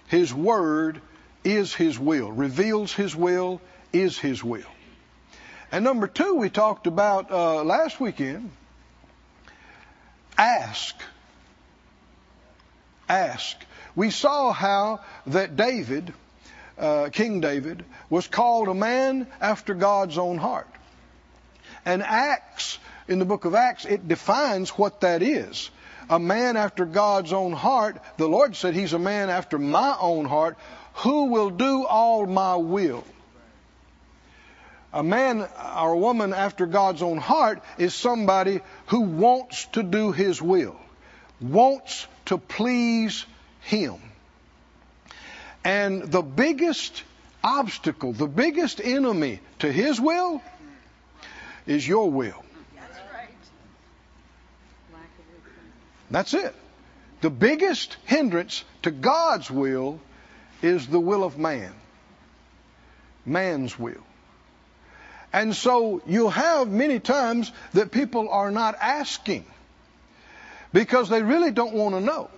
His 0.08 0.34
Word 0.34 1.02
is 1.44 1.74
His 1.74 2.00
will, 2.00 2.32
reveals 2.32 2.94
His 2.94 3.16
will, 3.16 3.62
is 3.94 4.18
His 4.18 4.44
will. 4.44 4.70
And 5.72 5.84
number 5.84 6.08
two, 6.08 6.36
we 6.36 6.50
talked 6.50 6.88
about 6.88 7.32
uh, 7.32 7.64
last 7.64 8.00
weekend 8.00 8.52
ask. 10.38 10.96
Ask. 13.10 13.58
We 13.96 14.12
saw 14.12 14.52
how 14.52 15.02
that 15.28 15.56
David, 15.56 16.14
uh, 16.78 17.10
King 17.12 17.42
David, 17.42 17.84
was 18.10 18.28
called 18.28 18.68
a 18.68 18.74
man 18.74 19.28
after 19.42 19.74
God's 19.74 20.18
own 20.18 20.38
heart. 20.38 20.68
And 21.86 22.04
Acts, 22.04 22.78
in 23.08 23.20
the 23.20 23.26
book 23.26 23.46
of 23.46 23.56
Acts, 23.56 23.86
it 23.86 24.08
defines 24.08 24.70
what 24.72 25.02
that 25.02 25.22
is 25.22 25.70
a 26.10 26.20
man 26.20 26.58
after 26.58 26.86
God's 26.86 27.34
own 27.34 27.54
heart, 27.54 27.98
the 28.18 28.28
Lord 28.28 28.56
said 28.56 28.74
he's 28.74 28.94
a 28.94 29.00
man 29.00 29.30
after 29.30 29.58
my 29.58 29.96
own 30.00 30.26
heart 30.26 30.58
who 30.96 31.26
will 31.26 31.50
do 31.50 31.86
all 31.86 32.26
my 32.26 32.56
will. 32.56 33.04
A 34.94 35.04
man 35.04 35.42
or 35.42 35.92
a 35.92 35.98
woman 35.98 36.34
after 36.34 36.66
God's 36.66 37.02
own 37.02 37.18
heart 37.18 37.62
is 37.78 37.94
somebody 37.94 38.62
who 38.88 39.02
wants 39.02 39.66
to 39.74 39.84
do 39.84 40.12
his 40.12 40.42
will, 40.42 40.78
wants 41.42 42.08
to 42.26 42.38
please 42.38 43.26
him. 43.62 43.96
And 45.64 46.04
the 46.04 46.22
biggest 46.22 47.04
obstacle, 47.44 48.14
the 48.14 48.28
biggest 48.28 48.80
enemy 48.82 49.42
to 49.60 49.72
his 49.72 50.00
will 50.00 50.42
is 51.66 51.86
your 51.86 52.10
will. 52.10 52.44
That's 56.10 56.34
it. 56.34 56.54
The 57.22 57.30
biggest 57.30 57.98
hindrance 58.06 58.64
to 58.84 58.92
God's 58.92 59.50
will 59.50 60.00
is 60.62 60.88
the 60.88 61.00
will 61.00 61.24
of 61.24 61.38
man. 61.38 61.74
Man's 63.26 63.78
will. 63.78 64.04
And 65.34 65.56
so 65.56 66.02
you'll 66.06 66.30
have 66.30 66.70
many 66.70 67.00
times 67.00 67.52
that 67.74 67.92
people 67.92 68.30
are 68.30 68.52
not 68.52 68.76
asking 68.80 69.46
because 70.72 71.10
they 71.10 71.22
really 71.22 71.52
don't 71.52 71.74
want 71.74 71.96
to 71.96 72.02
know. 72.02 72.30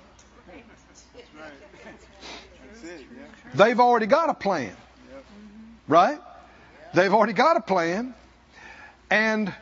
They've 3.54 3.80
already 3.80 4.06
got 4.06 4.30
a 4.30 4.34
plan. 4.34 4.76
Right? 5.88 6.20
They've 6.94 7.14
already 7.14 7.34
got 7.34 7.58
a 7.58 7.62
plan. 7.62 8.14
And 9.10 9.54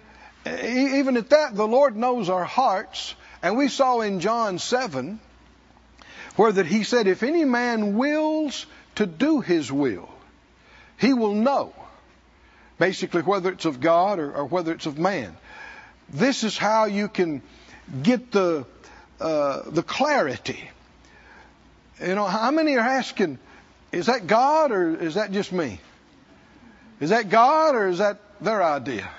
even 0.46 1.18
at 1.18 1.30
that, 1.30 1.56
the 1.56 1.68
Lord 1.68 1.96
knows 1.96 2.30
our 2.30 2.44
hearts. 2.44 3.16
And 3.42 3.58
we 3.58 3.68
saw 3.68 4.02
in 4.02 4.20
John 4.20 4.60
7 4.60 5.20
where 6.36 6.52
that 6.52 6.66
he 6.66 6.84
said, 6.84 7.08
if 7.08 7.24
any 7.24 7.46
man 7.46 7.96
wills 7.96 8.66
to 8.96 9.06
do 9.06 9.42
his 9.42 9.72
will, 9.72 10.10
he 10.98 11.14
will 11.14 11.34
know. 11.34 11.74
Basically, 12.80 13.22
whether 13.22 13.52
it's 13.52 13.66
of 13.66 13.80
God 13.80 14.20
or, 14.20 14.32
or 14.32 14.46
whether 14.46 14.72
it's 14.72 14.86
of 14.86 15.00
man. 15.00 15.36
This 16.10 16.44
is 16.44 16.58
how 16.58 16.86
you 16.86 17.08
can 17.08 17.42
get 18.04 18.32
the 18.32 18.66
uh, 19.20 19.64
the 19.70 19.82
clarity. 19.82 20.70
You 22.00 22.14
know, 22.14 22.26
how 22.26 22.52
many 22.52 22.76
are 22.76 22.80
asking, 22.80 23.40
is 23.92 24.06
that 24.06 24.28
God 24.28 24.72
or 24.72 24.96
is 24.96 25.16
that 25.16 25.32
just 25.32 25.52
me? 25.52 25.80
Is 27.00 27.10
that 27.10 27.30
God 27.30 27.76
or 27.76 27.88
is 27.88 27.98
that 27.98 28.20
their 28.40 28.62
idea? 28.62 29.10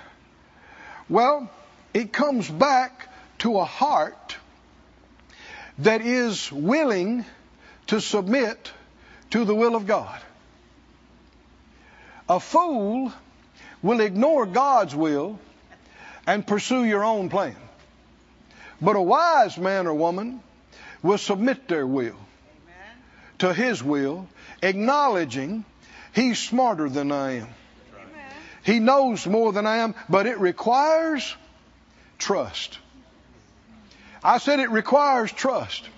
Well, 1.08 1.50
it 1.92 2.12
comes 2.12 2.48
back 2.48 3.08
to 3.38 3.58
a 3.58 3.64
heart 3.64 4.36
that 5.78 6.00
is 6.00 6.50
willing 6.50 7.24
to 7.86 8.00
submit 8.00 8.72
to 9.30 9.44
the 9.44 9.54
will 9.54 9.76
of 9.76 9.86
God. 9.86 10.20
A 12.28 12.40
fool 12.40 13.12
will 13.82 14.00
ignore 14.00 14.44
God's 14.44 14.94
will 14.94 15.38
and 16.26 16.46
pursue 16.46 16.84
your 16.84 17.04
own 17.04 17.28
plan. 17.28 17.56
But 18.80 18.96
a 18.96 19.02
wise 19.02 19.56
man 19.56 19.86
or 19.86 19.94
woman 19.94 20.40
will 21.02 21.18
submit 21.18 21.68
their 21.68 21.86
will 21.86 22.06
Amen. 22.06 22.96
to 23.38 23.54
his 23.54 23.82
will, 23.82 24.28
acknowledging 24.62 25.64
he's 26.14 26.38
smarter 26.38 26.88
than 26.88 27.12
I 27.12 27.38
am. 27.38 27.48
He 28.64 28.80
knows 28.80 29.26
more 29.26 29.52
than 29.52 29.66
I 29.66 29.78
am, 29.78 29.94
but 30.08 30.26
it 30.26 30.38
requires 30.38 31.34
trust. 32.18 32.78
I 34.22 34.38
said 34.38 34.60
it 34.60 34.70
requires 34.70 35.32
trust. 35.32 35.88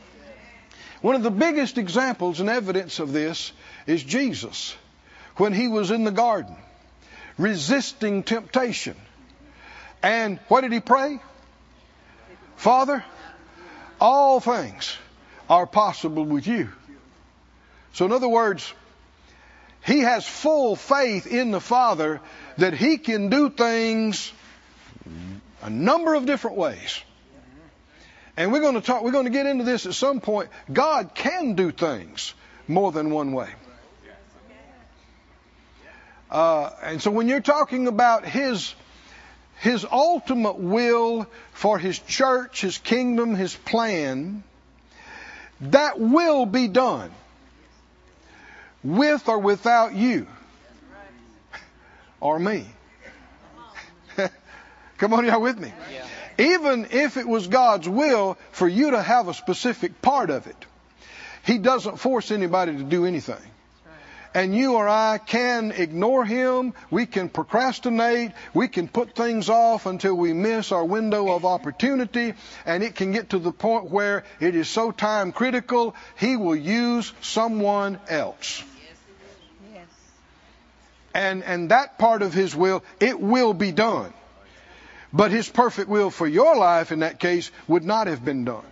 One 1.01 1.15
of 1.15 1.23
the 1.23 1.31
biggest 1.31 1.79
examples 1.79 2.41
and 2.41 2.51
evidence 2.51 2.99
of 2.99 3.13
this 3.13 3.53
is 3.87 4.03
Jesus 4.03 4.77
when 5.37 5.53
he 5.55 5.69
was 5.69 5.91
in 5.91 6.05
the 6.05 6.11
garden 6.11 6.57
resisting 7.39 8.23
temptation. 8.23 8.97
And 10.03 10.39
what 10.49 10.61
did 10.61 10.73
he 10.73 10.81
pray? 10.81 11.19
Father, 12.57 13.05
all 14.01 14.41
things 14.41 14.97
are 15.49 15.67
possible 15.67 16.25
with 16.25 16.47
you. 16.47 16.71
So, 17.93 18.05
in 18.05 18.13
other 18.13 18.29
words, 18.29 18.73
he 19.85 20.01
has 20.01 20.27
full 20.27 20.77
faith 20.77 21.27
in 21.27 21.51
the 21.51 21.61
Father 21.61 22.21
that 22.59 22.75
he 22.75 22.99
can 22.99 23.31
do 23.31 23.51
things 23.51 24.33
a 25.63 25.71
number 25.71 26.15
of 26.15 26.27
different 26.27 26.57
ways. 26.57 27.03
And 28.37 28.53
we're 28.53 28.61
going 28.61 28.75
to 28.75 28.81
talk, 28.81 29.03
we're 29.03 29.11
going 29.11 29.25
to 29.25 29.31
get 29.31 29.47
into 29.47 29.65
this 29.65 29.87
at 29.87 29.95
some 29.95 30.21
point. 30.21 30.51
God 30.73 31.15
can 31.15 31.55
do 31.55 31.71
things 31.71 32.35
more 32.69 32.93
than 32.93 33.11
one 33.11 33.33
way. 33.33 33.51
Uh, 36.31 36.71
and 36.83 37.03
so 37.03 37.11
when 37.11 37.29
you're 37.29 37.41
talking 37.41 37.89
about 37.89 38.25
his 38.25 38.75
his 39.59 39.85
ultimate 39.85 40.59
will 40.59 41.27
for 41.53 41.79
his 41.79 41.99
church, 41.99 42.63
his 42.63 42.79
kingdom, 42.79 43.35
his 43.35 43.55
plan, 43.55 44.43
that 45.61 46.01
will 46.01 46.47
be 46.47 46.67
done 46.67 47.11
with 48.83 49.29
or 49.29 49.39
without 49.39 49.95
you 49.95 50.27
or 52.21 52.39
me. 52.39 52.67
Come 54.99 55.13
on, 55.13 55.27
y'all 55.27 55.43
with 55.43 55.59
me? 55.59 55.73
Yeah. 55.93 56.07
Even 56.41 56.89
if 56.91 57.17
it 57.17 57.29
was 57.29 57.47
God's 57.47 57.89
will 57.89 58.39
for 58.53 58.67
you 58.67 58.93
to 58.93 59.03
have 59.03 59.29
a 59.29 59.35
specific 59.35 60.01
part 60.03 60.31
of 60.31 60.47
it, 60.47 60.57
He 61.45 61.59
doesn't 61.59 61.99
force 61.99 62.31
anybody 62.31 62.77
to 62.77 62.83
do 62.83 63.05
anything 63.05 63.43
and 64.35 64.55
you 64.55 64.75
or 64.75 64.89
I 64.89 65.19
can 65.19 65.73
ignore 65.73 66.25
him. 66.25 66.75
We 66.91 67.07
can 67.07 67.29
procrastinate. 67.29 68.33
We 68.55 68.69
can 68.69 68.89
put 68.89 69.15
things 69.15 69.49
off 69.49 69.87
until 69.87 70.15
we 70.15 70.33
miss 70.33 70.73
our 70.73 70.85
window 70.85 71.33
of 71.33 71.45
opportunity. 71.45 72.35
And 72.65 72.83
it 72.83 72.95
can 72.95 73.13
get 73.13 73.31
to 73.31 73.39
the 73.39 73.53
point 73.53 73.91
where 73.91 74.25
it 74.39 74.55
is 74.55 74.69
so 74.69 74.93
time 74.93 75.33
critical, 75.33 75.95
he 76.17 76.37
will 76.37 76.57
use 76.57 77.13
someone 77.21 77.99
else. 78.09 78.63
And, 81.13 81.43
and 81.43 81.73
that 81.73 81.99
part 81.99 82.23
of 82.23 82.33
his 82.33 82.55
will, 82.55 82.85
it 83.01 83.19
will 83.21 83.53
be 83.53 83.73
done. 83.73 84.13
But 85.13 85.31
his 85.31 85.49
perfect 85.49 85.89
will 85.89 86.11
for 86.11 86.27
your 86.27 86.57
life 86.57 86.93
in 86.93 87.01
that 87.01 87.19
case 87.19 87.51
would 87.67 87.85
not 87.85 88.07
have 88.07 88.25
been 88.25 88.45
done. 88.45 88.65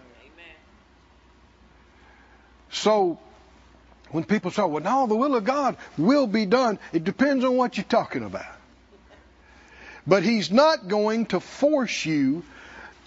So 2.70 3.18
when 4.10 4.24
people 4.24 4.50
say, 4.50 4.62
well, 4.62 4.82
no, 4.82 5.06
the 5.06 5.16
will 5.16 5.34
of 5.34 5.44
God 5.44 5.76
will 5.96 6.26
be 6.26 6.46
done, 6.46 6.78
it 6.92 7.04
depends 7.04 7.44
on 7.44 7.56
what 7.56 7.76
you're 7.76 7.84
talking 7.84 8.24
about. 8.24 8.46
But 10.06 10.22
He's 10.22 10.50
not 10.50 10.88
going 10.88 11.26
to 11.26 11.40
force 11.40 12.06
you 12.06 12.42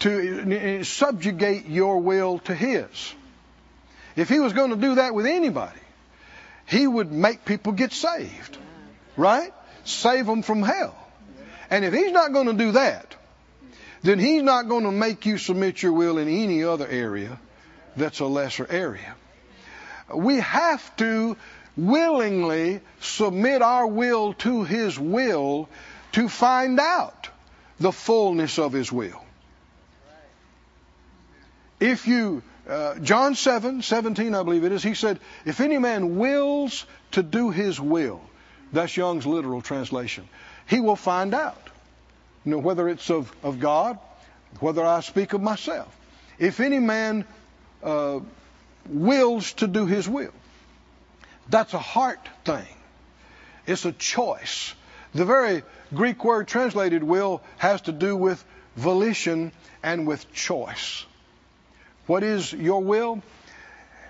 to 0.00 0.78
uh, 0.78 0.80
uh, 0.80 0.84
subjugate 0.84 1.66
your 1.66 1.98
will 1.98 2.38
to 2.40 2.54
His. 2.54 3.14
If 4.14 4.28
He 4.28 4.38
was 4.38 4.52
going 4.52 4.70
to 4.70 4.76
do 4.76 4.96
that 4.96 5.14
with 5.14 5.26
anybody, 5.26 5.80
He 6.66 6.86
would 6.86 7.10
make 7.10 7.44
people 7.44 7.72
get 7.72 7.92
saved. 7.92 8.58
Right? 9.16 9.52
Save 9.84 10.26
them 10.26 10.42
from 10.42 10.62
hell. 10.62 10.96
And 11.70 11.84
if 11.84 11.92
He's 11.92 12.12
not 12.12 12.32
going 12.32 12.46
to 12.46 12.52
do 12.52 12.72
that, 12.72 13.16
then 14.02 14.18
He's 14.18 14.42
not 14.42 14.68
going 14.68 14.84
to 14.84 14.92
make 14.92 15.26
you 15.26 15.38
submit 15.38 15.82
your 15.82 15.92
will 15.92 16.18
in 16.18 16.28
any 16.28 16.64
other 16.64 16.86
area 16.86 17.38
that's 17.96 18.20
a 18.20 18.26
lesser 18.26 18.66
area 18.70 19.14
we 20.14 20.40
have 20.40 20.96
to 20.96 21.36
willingly 21.76 22.80
submit 23.00 23.62
our 23.62 23.86
will 23.86 24.34
to 24.34 24.64
His 24.64 24.98
will 24.98 25.68
to 26.12 26.28
find 26.28 26.78
out 26.78 27.28
the 27.80 27.92
fullness 27.92 28.58
of 28.58 28.72
His 28.72 28.92
will. 28.92 29.24
If 31.80 32.06
you, 32.06 32.42
uh, 32.68 32.98
John 33.00 33.34
7, 33.34 33.82
17, 33.82 34.34
I 34.34 34.42
believe 34.42 34.64
it 34.64 34.72
is, 34.72 34.84
he 34.84 34.94
said, 34.94 35.18
if 35.44 35.60
any 35.60 35.78
man 35.78 36.16
wills 36.16 36.86
to 37.12 37.24
do 37.24 37.50
his 37.50 37.80
will, 37.80 38.20
that's 38.72 38.96
Young's 38.96 39.26
literal 39.26 39.62
translation, 39.62 40.28
he 40.68 40.78
will 40.78 40.94
find 40.94 41.34
out. 41.34 41.61
You 42.44 42.52
know, 42.52 42.58
whether 42.58 42.88
it's 42.88 43.10
of, 43.10 43.34
of 43.42 43.60
God, 43.60 43.98
whether 44.60 44.84
I 44.84 45.00
speak 45.00 45.32
of 45.32 45.40
myself. 45.40 45.94
If 46.38 46.60
any 46.60 46.78
man 46.78 47.24
uh, 47.82 48.20
wills 48.88 49.52
to 49.54 49.66
do 49.66 49.86
his 49.86 50.08
will. 50.08 50.32
That's 51.48 51.74
a 51.74 51.78
heart 51.78 52.28
thing. 52.44 52.66
It's 53.66 53.84
a 53.84 53.92
choice. 53.92 54.74
The 55.14 55.24
very 55.24 55.62
Greek 55.94 56.24
word 56.24 56.48
translated 56.48 57.02
will 57.02 57.42
has 57.58 57.82
to 57.82 57.92
do 57.92 58.16
with 58.16 58.42
volition 58.76 59.52
and 59.82 60.06
with 60.06 60.32
choice. 60.32 61.04
What 62.06 62.22
is 62.22 62.52
your 62.52 62.82
will? 62.82 63.22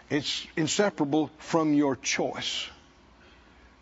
It's 0.09 0.47
inseparable 0.57 1.31
from 1.39 1.75
your 1.75 1.97
choice. 1.97 2.67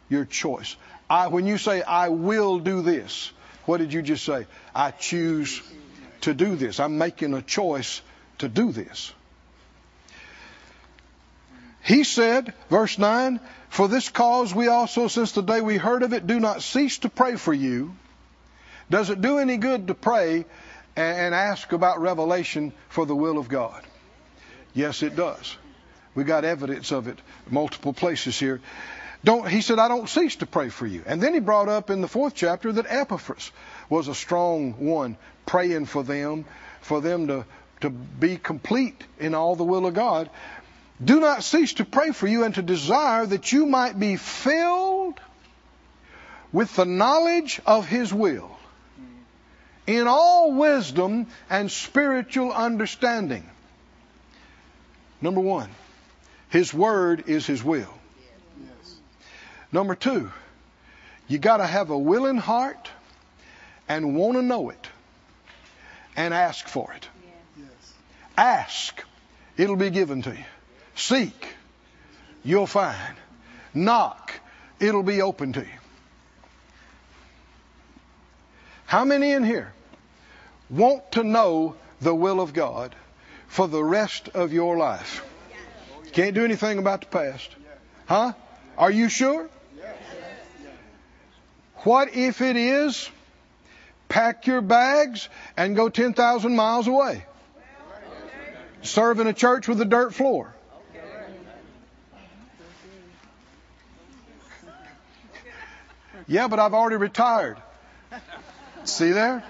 Your 0.08 0.24
choice. 0.24 0.76
I, 1.08 1.28
when 1.28 1.46
you 1.46 1.58
say, 1.58 1.82
I 1.82 2.08
will 2.08 2.58
do 2.58 2.82
this, 2.82 3.32
what 3.66 3.79
did 3.79 3.92
you 3.92 4.03
just 4.03 4.25
say? 4.25 4.46
I 4.75 4.90
choose 4.90 5.62
to 6.23 6.35
do 6.35 6.57
this. 6.57 6.81
I'm 6.81 6.99
making 6.99 7.35
a 7.35 7.42
choice 7.42 8.03
to 8.38 8.49
do 8.49 8.73
this. 8.73 9.12
He 11.83 12.05
said, 12.05 12.53
verse 12.68 12.99
9, 12.99 13.40
For 13.68 13.88
this 13.88 14.09
cause 14.09 14.55
we 14.55 14.68
also, 14.68 15.09
since 15.09 15.33
the 15.33 15.42
day 15.42 15.61
we 15.61 15.77
heard 15.77 16.03
of 16.03 16.12
it, 16.12 16.27
do 16.27 16.38
not 16.38 16.62
cease 16.62 16.99
to 16.99 17.09
pray 17.09 17.37
for 17.37 17.55
you. 17.55 17.94
Does 18.90 19.09
it 19.09 19.20
do 19.20 19.38
any 19.38 19.57
good 19.57 19.87
to 19.87 19.94
pray 19.94 20.44
and 20.96 21.35
ask 21.35 21.73
about 21.73 22.01
revelation 22.01 22.73
for 22.88 23.07
the 23.07 23.16
will 23.16 23.38
of 23.38 23.49
God? 23.49 23.83
Yes, 24.75 25.03
it 25.03 25.16
does. 25.16 25.57
We 26.14 26.25
got 26.25 26.44
evidence 26.44 26.92
of 26.92 27.09
it 27.09 27.18
multiple 27.49 27.92
places 27.92 28.38
here. 28.38 28.61
Don't, 29.22 29.46
he 29.46 29.61
said, 29.61 29.78
I 29.78 29.88
don't 29.88 30.09
cease 30.09 30.37
to 30.37 30.46
pray 30.46 30.70
for 30.70 30.87
you. 30.87 31.02
And 31.06 31.22
then 31.22 31.35
he 31.35 31.40
brought 31.40 31.68
up 31.68 31.90
in 31.90 32.00
the 32.00 32.09
fourth 32.09 32.35
chapter 32.35 32.72
that 32.72 32.87
Epaphras 32.88 33.50
was 33.90 34.09
a 34.09 34.14
strong 34.14 34.72
one, 34.87 35.16
praying 35.44 35.87
for 35.87 36.02
them, 36.02 36.46
for 36.80 37.00
them 37.00 37.26
to, 37.26 37.44
to 37.83 37.90
be 37.90 38.38
complete 38.38 39.04
in 39.18 39.35
all 39.35 39.56
the 39.56 39.64
will 39.64 39.87
of 39.87 39.94
God. 39.94 40.30
Do 41.02 41.20
not 41.20 41.44
cease 41.44 41.74
to 41.74 41.85
pray 41.85 42.12
for 42.12 42.26
you 42.26 42.44
and 42.44 42.54
to 42.54 42.62
desire 42.62 43.26
that 43.26 43.52
you 43.52 43.66
might 43.66 43.98
be 43.98 44.16
filled 44.16 45.20
with 46.52 46.74
the 46.76 46.85
knowledge 46.85 47.61
of 47.66 47.87
His 47.87 48.12
will, 48.12 48.56
in 49.87 50.06
all 50.06 50.52
wisdom 50.52 51.26
and 51.48 51.70
spiritual 51.70 52.52
understanding. 52.52 53.48
Number 55.20 55.40
one, 55.40 55.70
His 56.48 56.72
Word 56.72 57.24
is 57.28 57.46
His 57.46 57.62
will. 57.62 57.99
Number 59.72 59.94
two, 59.94 60.30
you 61.28 61.38
got 61.38 61.59
to 61.59 61.66
have 61.66 61.90
a 61.90 61.98
willing 61.98 62.38
heart 62.38 62.90
and 63.88 64.16
want 64.16 64.37
to 64.37 64.42
know 64.42 64.70
it 64.70 64.88
and 66.16 66.35
ask 66.35 66.66
for 66.66 66.92
it. 66.92 67.09
Yes. 67.56 67.92
Ask, 68.37 69.04
it'll 69.56 69.76
be 69.76 69.90
given 69.90 70.22
to 70.22 70.30
you. 70.30 70.44
Seek, 70.96 71.46
you'll 72.44 72.66
find. 72.66 73.16
Knock, 73.72 74.33
it'll 74.80 75.04
be 75.04 75.22
open 75.22 75.52
to 75.52 75.61
you. 75.61 75.66
How 78.87 79.04
many 79.04 79.30
in 79.30 79.44
here 79.44 79.72
want 80.68 81.12
to 81.12 81.22
know 81.22 81.76
the 82.00 82.14
will 82.14 82.40
of 82.40 82.52
God 82.52 82.96
for 83.46 83.68
the 83.68 83.83
rest 83.83 84.30
of 84.30 84.52
your 84.52 84.76
life? 84.76 85.24
Can't 86.12 86.35
do 86.35 86.44
anything 86.44 86.78
about 86.78 87.02
the 87.02 87.06
past. 87.06 87.54
Huh? 88.06 88.33
Are 88.76 88.90
you 88.90 89.09
sure? 89.09 89.48
What 91.85 92.14
if 92.14 92.43
it 92.43 92.57
is? 92.57 93.09
Pack 94.09 94.47
your 94.47 94.61
bags 94.61 95.29
and 95.57 95.75
go 95.75 95.88
10,000 95.88 96.55
miles 96.55 96.87
away. 96.88 97.25
Serve 98.83 99.21
in 99.21 99.27
a 99.27 99.33
church 99.33 99.69
with 99.69 99.81
a 99.81 99.85
dirt 99.85 100.14
floor. 100.14 100.55
Yeah, 106.27 106.49
but 106.49 106.59
I've 106.59 106.75
already 106.75 106.97
retired. 106.97 107.57
See 108.85 109.11
there? 109.11 109.43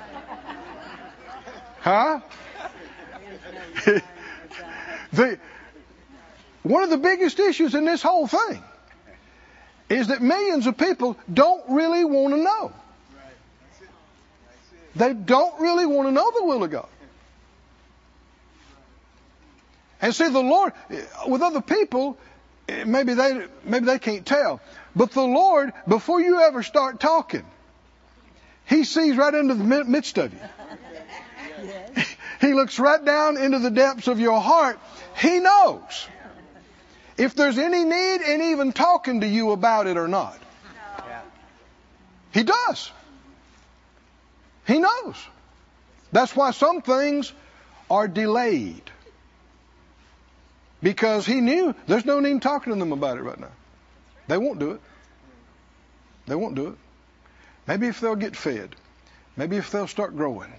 Huh? 1.80 2.20
the, 5.12 5.38
one 6.62 6.82
of 6.84 6.90
the 6.90 6.98
biggest 6.98 7.38
issues 7.38 7.74
in 7.74 7.84
this 7.84 8.02
whole 8.02 8.26
thing 8.26 8.62
is 9.90 10.06
that 10.06 10.22
millions 10.22 10.66
of 10.68 10.78
people 10.78 11.18
don't 11.32 11.62
really 11.68 12.04
want 12.04 12.32
to 12.32 12.40
know. 12.40 12.72
They 14.94 15.12
don't 15.12 15.60
really 15.60 15.84
want 15.84 16.08
to 16.08 16.12
know 16.12 16.30
the 16.30 16.44
will 16.44 16.64
of 16.64 16.70
God. 16.70 16.88
And 20.00 20.14
see, 20.14 20.28
the 20.28 20.40
Lord, 20.40 20.72
with 21.26 21.42
other 21.42 21.60
people, 21.60 22.16
maybe 22.68 23.14
they 23.14 23.46
maybe 23.64 23.86
they 23.86 23.98
can't 23.98 24.24
tell, 24.24 24.60
but 24.96 25.10
the 25.10 25.22
Lord, 25.22 25.72
before 25.86 26.20
you 26.20 26.40
ever 26.40 26.62
start 26.62 27.00
talking, 27.00 27.44
He 28.64 28.84
sees 28.84 29.16
right 29.16 29.34
into 29.34 29.54
the 29.54 29.84
midst 29.84 30.16
of 30.18 30.32
you. 30.32 30.40
He 32.40 32.54
looks 32.54 32.78
right 32.78 33.04
down 33.04 33.36
into 33.36 33.58
the 33.58 33.70
depths 33.70 34.08
of 34.08 34.18
your 34.18 34.40
heart. 34.40 34.80
He 35.18 35.40
knows 35.40 36.08
if 37.20 37.34
there's 37.34 37.58
any 37.58 37.84
need 37.84 38.22
in 38.22 38.40
even 38.40 38.72
talking 38.72 39.20
to 39.20 39.26
you 39.26 39.50
about 39.50 39.86
it 39.86 39.98
or 39.98 40.08
not. 40.08 40.38
He 42.32 42.44
does. 42.44 42.90
He 44.66 44.78
knows. 44.78 45.16
That's 46.12 46.34
why 46.34 46.52
some 46.52 46.80
things 46.80 47.30
are 47.90 48.08
delayed. 48.08 48.90
Because 50.82 51.26
he 51.26 51.42
knew 51.42 51.74
there's 51.86 52.06
no 52.06 52.20
need 52.20 52.40
talking 52.40 52.72
to 52.72 52.78
them 52.78 52.92
about 52.92 53.18
it 53.18 53.22
right 53.22 53.38
now. 53.38 53.52
They 54.26 54.38
won't 54.38 54.58
do 54.58 54.70
it. 54.70 54.80
They 56.26 56.36
won't 56.36 56.54
do 56.54 56.68
it. 56.68 56.78
Maybe 57.66 57.88
if 57.88 58.00
they'll 58.00 58.16
get 58.16 58.34
fed. 58.34 58.74
Maybe 59.36 59.56
if 59.56 59.70
they'll 59.70 59.88
start 59.88 60.16
growing. 60.16 60.52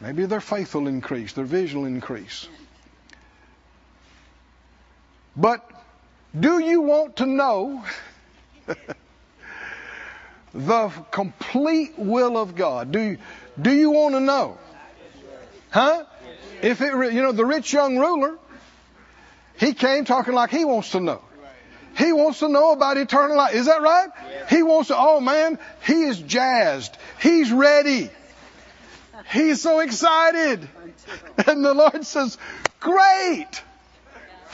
Maybe 0.00 0.26
their 0.26 0.40
faith 0.40 0.74
will 0.74 0.88
increase, 0.88 1.34
their 1.34 1.44
vision 1.44 1.82
will 1.82 1.86
increase. 1.86 2.48
But 5.36 5.70
do 6.38 6.58
you 6.58 6.80
want 6.80 7.16
to 7.16 7.26
know 7.26 7.84
the 10.54 10.88
complete 11.10 11.98
will 11.98 12.36
of 12.36 12.54
God? 12.54 12.90
Do 12.90 13.00
you, 13.00 13.18
do 13.60 13.72
you 13.72 13.90
want 13.90 14.14
to 14.14 14.20
know? 14.20 14.58
Huh? 15.70 16.04
If 16.62 16.80
it, 16.80 17.12
you 17.12 17.22
know, 17.22 17.32
the 17.32 17.44
rich 17.44 17.72
young 17.72 17.98
ruler, 17.98 18.38
he 19.58 19.74
came 19.74 20.04
talking 20.04 20.34
like 20.34 20.50
he 20.50 20.64
wants 20.64 20.90
to 20.92 21.00
know. 21.00 21.20
He 21.96 22.12
wants 22.12 22.40
to 22.40 22.48
know 22.48 22.72
about 22.72 22.96
eternal 22.96 23.36
life. 23.36 23.54
Is 23.54 23.66
that 23.66 23.80
right? 23.80 24.08
He 24.50 24.62
wants 24.62 24.88
to, 24.88 24.96
oh 24.96 25.20
man, 25.20 25.58
he 25.86 26.04
is 26.04 26.18
jazzed. 26.20 26.96
He's 27.22 27.52
ready. 27.52 28.10
He's 29.32 29.60
so 29.60 29.80
excited. 29.80 30.68
And 31.46 31.62
the 31.62 31.74
Lord 31.74 32.06
says, 32.06 32.38
great. 32.80 33.62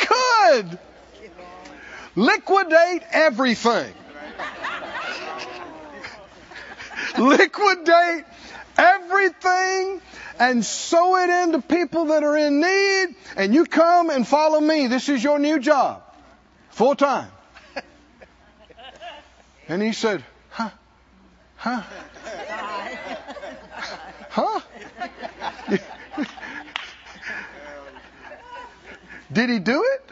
Good. 0.09 0.79
Liquidate 2.17 3.03
everything. 3.13 3.93
Liquidate 7.19 8.25
everything 8.77 10.01
and 10.39 10.65
sow 10.65 11.17
it 11.17 11.31
into 11.31 11.61
people 11.61 12.07
that 12.07 12.23
are 12.23 12.37
in 12.37 12.61
need. 12.61 13.17
And 13.37 13.55
you 13.55 13.65
come 13.67 14.11
and 14.11 14.27
follow 14.27 14.61
me. 14.61 14.87
This 14.87 15.09
is 15.09 15.23
your 15.23 15.39
new 15.39 15.59
job. 15.59 16.03
Full 16.71 16.95
time. 16.95 17.31
And 19.69 19.81
he 19.81 19.93
said, 19.93 20.25
huh? 20.49 20.71
Huh? 21.57 21.83
Huh? 24.31 24.61
Did 29.33 29.51
he 29.51 29.61
do 29.61 29.85
it? 29.85 30.10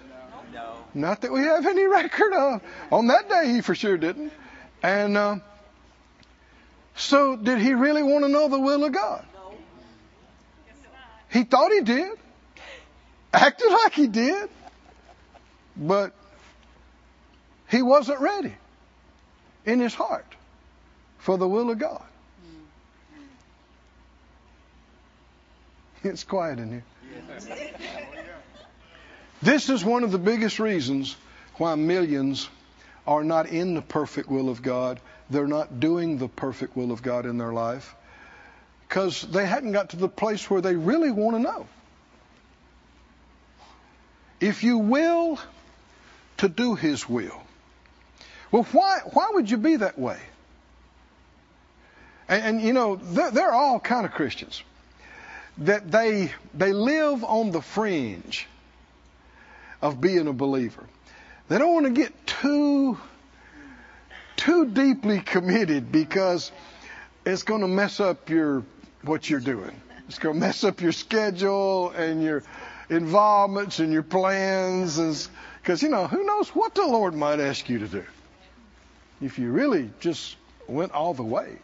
No. 0.94 1.08
Not 1.08 1.20
that 1.22 1.32
we 1.32 1.40
have 1.40 1.66
any 1.66 1.86
record 1.86 2.32
of. 2.32 2.62
On 2.90 3.06
that 3.08 3.28
day, 3.28 3.52
he 3.52 3.60
for 3.60 3.74
sure 3.74 3.96
didn't. 3.96 4.32
And 4.82 5.16
uh, 5.16 5.36
so, 6.96 7.36
did 7.36 7.58
he 7.58 7.74
really 7.74 8.02
want 8.02 8.24
to 8.24 8.28
know 8.28 8.48
the 8.48 8.58
will 8.58 8.84
of 8.84 8.92
God? 8.92 9.24
He 11.30 11.44
thought 11.44 11.70
he 11.72 11.82
did, 11.82 12.18
acted 13.32 13.70
like 13.70 13.92
he 13.92 14.06
did, 14.06 14.48
but 15.76 16.14
he 17.68 17.82
wasn't 17.82 18.20
ready 18.20 18.54
in 19.66 19.78
his 19.78 19.94
heart 19.94 20.26
for 21.18 21.36
the 21.36 21.46
will 21.46 21.70
of 21.70 21.78
God. 21.78 22.02
It's 26.02 26.24
quiet 26.24 26.58
in 26.58 26.70
here. 26.70 26.84
This 29.42 29.68
is 29.68 29.84
one 29.84 30.02
of 30.02 30.10
the 30.10 30.18
biggest 30.18 30.58
reasons 30.58 31.16
why 31.56 31.74
millions 31.76 32.48
are 33.06 33.22
not 33.22 33.48
in 33.48 33.74
the 33.74 33.82
perfect 33.82 34.28
will 34.28 34.48
of 34.48 34.62
God. 34.62 35.00
They're 35.30 35.46
not 35.46 35.80
doing 35.80 36.18
the 36.18 36.28
perfect 36.28 36.76
will 36.76 36.90
of 36.90 37.02
God 37.02 37.24
in 37.24 37.38
their 37.38 37.52
life 37.52 37.94
because 38.88 39.22
they 39.22 39.46
hadn't 39.46 39.72
got 39.72 39.90
to 39.90 39.96
the 39.96 40.08
place 40.08 40.48
where 40.50 40.60
they 40.60 40.74
really 40.74 41.10
want 41.10 41.36
to 41.36 41.42
know. 41.42 41.66
If 44.40 44.64
you 44.64 44.78
will 44.78 45.38
to 46.38 46.48
do 46.48 46.74
His 46.74 47.08
will, 47.08 47.42
well, 48.50 48.64
why 48.72 49.00
why 49.12 49.30
would 49.32 49.50
you 49.50 49.56
be 49.56 49.76
that 49.76 49.98
way? 49.98 50.18
And, 52.28 52.44
and 52.44 52.62
you 52.62 52.72
know, 52.72 52.96
there 52.96 53.48
are 53.48 53.54
all 53.54 53.80
kind 53.80 54.06
of 54.06 54.12
Christians 54.12 54.62
that 55.58 55.90
they 55.90 56.32
they 56.54 56.72
live 56.72 57.24
on 57.24 57.50
the 57.50 57.60
fringe 57.60 58.46
of 59.80 60.00
being 60.00 60.26
a 60.26 60.32
believer. 60.32 60.84
They 61.48 61.58
don't 61.58 61.72
want 61.72 61.86
to 61.86 61.92
get 61.92 62.26
too 62.26 62.98
too 64.36 64.66
deeply 64.66 65.20
committed 65.20 65.90
because 65.90 66.52
it's 67.26 67.42
going 67.42 67.60
to 67.62 67.68
mess 67.68 67.98
up 68.00 68.30
your 68.30 68.62
what 69.02 69.28
you're 69.28 69.40
doing. 69.40 69.80
It's 70.08 70.18
going 70.18 70.36
to 70.36 70.40
mess 70.40 70.64
up 70.64 70.80
your 70.80 70.92
schedule 70.92 71.90
and 71.90 72.22
your 72.22 72.44
involvements 72.88 73.80
and 73.80 73.92
your 73.92 74.02
plans 74.02 75.28
because 75.60 75.82
you 75.82 75.88
know 75.88 76.06
who 76.06 76.24
knows 76.24 76.48
what 76.50 76.74
the 76.74 76.86
Lord 76.86 77.14
might 77.14 77.40
ask 77.40 77.68
you 77.68 77.80
to 77.80 77.88
do 77.88 78.04
if 79.20 79.38
you 79.38 79.50
really 79.50 79.90
just 80.00 80.36
went 80.66 80.92
all 80.92 81.12
the 81.14 81.22
way. 81.22 81.58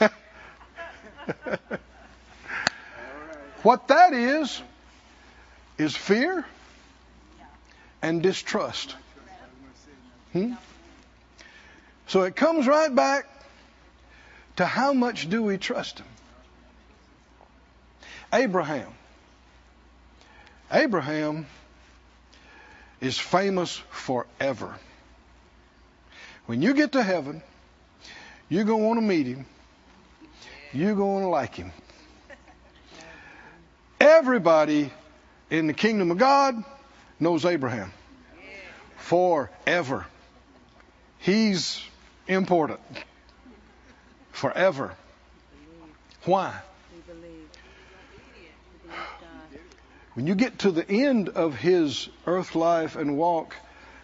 what 3.62 3.88
that 3.88 4.12
is 4.14 4.62
is 5.78 5.96
fear 5.96 6.44
and 8.02 8.22
distrust. 8.22 8.94
Hmm? 10.32 10.54
So 12.06 12.22
it 12.22 12.36
comes 12.36 12.66
right 12.66 12.94
back 12.94 13.26
to 14.56 14.66
how 14.66 14.92
much 14.92 15.30
do 15.30 15.42
we 15.42 15.56
trust 15.56 16.00
Him? 16.00 16.06
Abraham. 18.32 18.92
Abraham 20.70 21.46
is 23.00 23.18
famous 23.18 23.76
forever 23.90 24.74
when 26.48 26.62
you 26.62 26.72
get 26.72 26.92
to 26.92 27.02
heaven, 27.02 27.42
you're 28.48 28.64
going 28.64 28.80
to 28.80 28.86
want 28.86 28.98
to 28.98 29.06
meet 29.06 29.26
him. 29.26 29.44
You're 30.72 30.94
going 30.94 31.22
to 31.22 31.28
like 31.28 31.54
him. 31.54 31.72
Everybody 34.00 34.90
in 35.50 35.66
the 35.66 35.72
kingdom 35.72 36.10
of 36.10 36.18
God 36.18 36.62
knows 37.20 37.44
Abraham 37.44 37.92
forever. 38.96 40.06
He's 41.18 41.82
important 42.26 42.80
forever. 44.32 44.94
Why? 46.24 46.54
When 50.14 50.26
you 50.26 50.34
get 50.34 50.60
to 50.60 50.72
the 50.72 50.88
end 50.88 51.28
of 51.28 51.54
his 51.54 52.08
earth 52.26 52.56
life 52.56 52.96
and 52.96 53.16
walk 53.16 53.54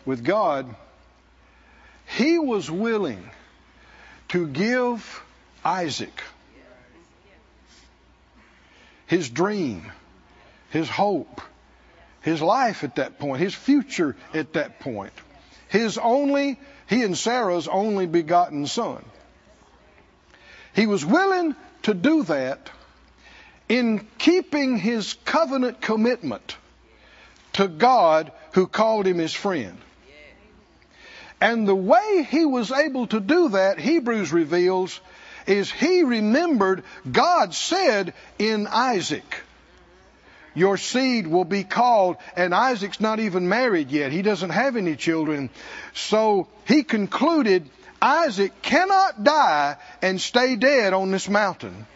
with 0.06 0.24
God, 0.24 0.74
he 2.06 2.38
was 2.38 2.70
willing 2.70 3.30
to 4.28 4.46
give 4.46 5.22
Isaac 5.64 6.22
his 9.06 9.28
dream, 9.28 9.90
his 10.74 10.88
hope, 10.88 11.40
his 12.20 12.42
life 12.42 12.84
at 12.84 12.96
that 12.96 13.18
point, 13.18 13.40
his 13.40 13.54
future 13.54 14.16
at 14.34 14.52
that 14.54 14.80
point, 14.80 15.12
his 15.68 15.96
only, 15.96 16.58
he 16.88 17.04
and 17.04 17.16
Sarah's 17.16 17.68
only 17.68 18.06
begotten 18.06 18.66
son. 18.66 19.02
He 20.74 20.86
was 20.86 21.06
willing 21.06 21.54
to 21.84 21.94
do 21.94 22.24
that 22.24 22.70
in 23.68 24.06
keeping 24.18 24.76
his 24.76 25.14
covenant 25.24 25.80
commitment 25.80 26.56
to 27.54 27.68
God 27.68 28.32
who 28.52 28.66
called 28.66 29.06
him 29.06 29.18
his 29.18 29.32
friend. 29.32 29.78
And 31.40 31.68
the 31.68 31.74
way 31.74 32.26
he 32.28 32.44
was 32.44 32.72
able 32.72 33.06
to 33.08 33.20
do 33.20 33.50
that, 33.50 33.78
Hebrews 33.78 34.32
reveals, 34.32 35.00
is 35.46 35.70
he 35.70 36.02
remembered 36.02 36.82
God 37.10 37.54
said 37.54 38.14
in 38.38 38.66
Isaac, 38.66 39.42
Your 40.54 40.76
seed 40.76 41.26
will 41.26 41.44
be 41.44 41.64
called, 41.64 42.16
and 42.36 42.54
Isaac's 42.54 43.00
not 43.00 43.18
even 43.20 43.48
married 43.48 43.90
yet. 43.90 44.12
He 44.12 44.22
doesn't 44.22 44.50
have 44.50 44.76
any 44.76 44.96
children. 44.96 45.50
So 45.94 46.46
he 46.66 46.84
concluded 46.84 47.68
Isaac 48.00 48.62
cannot 48.62 49.24
die 49.24 49.76
and 50.02 50.20
stay 50.20 50.56
dead 50.56 50.92
on 50.92 51.10
this 51.10 51.28
mountain 51.28 51.86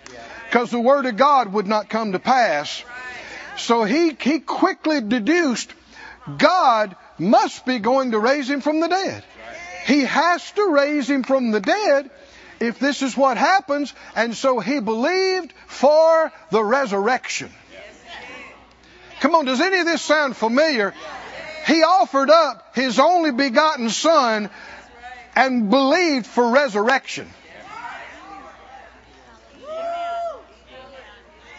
because 0.46 0.70
the 0.70 0.80
word 0.80 1.06
of 1.06 1.16
God 1.16 1.52
would 1.52 1.66
not 1.66 1.90
come 1.90 2.12
to 2.12 2.18
pass. 2.18 2.82
So 3.58 3.84
he, 3.84 4.16
he 4.18 4.40
quickly 4.40 5.00
deduced 5.00 5.72
God 6.38 6.96
must 7.18 7.66
be 7.66 7.78
going 7.78 8.12
to 8.12 8.18
raise 8.18 8.48
him 8.48 8.60
from 8.60 8.80
the 8.80 8.88
dead. 8.88 9.24
He 9.86 10.02
has 10.02 10.50
to 10.52 10.70
raise 10.70 11.08
him 11.08 11.22
from 11.22 11.50
the 11.50 11.60
dead 11.60 12.10
if 12.60 12.78
this 12.78 13.02
is 13.02 13.16
what 13.16 13.36
happens. 13.36 13.92
And 14.14 14.34
so 14.34 14.60
he 14.60 14.80
believed 14.80 15.52
for 15.66 16.32
the 16.50 16.62
resurrection. 16.62 17.50
Come 19.20 19.34
on, 19.34 19.44
does 19.44 19.60
any 19.60 19.78
of 19.78 19.86
this 19.86 20.02
sound 20.02 20.36
familiar? 20.36 20.94
He 21.66 21.82
offered 21.82 22.30
up 22.30 22.74
his 22.74 22.98
only 22.98 23.32
begotten 23.32 23.90
son 23.90 24.48
and 25.34 25.70
believed 25.70 26.26
for 26.26 26.50
resurrection. 26.50 27.28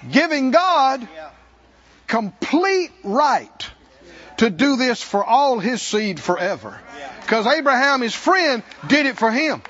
Giving 0.10 0.52
God 0.52 1.08
complete 2.08 2.92
right 3.04 3.70
to 4.38 4.50
do 4.50 4.78
this 4.78 5.02
for 5.02 5.24
all 5.24 5.60
his 5.60 5.82
seed 5.82 6.20
forever. 6.20 6.80
Because 7.22 7.46
Abraham, 7.46 8.02
his 8.02 8.16
friend, 8.16 8.64
did 8.88 9.06
it 9.06 9.18
for 9.18 9.30
him. 9.30 9.62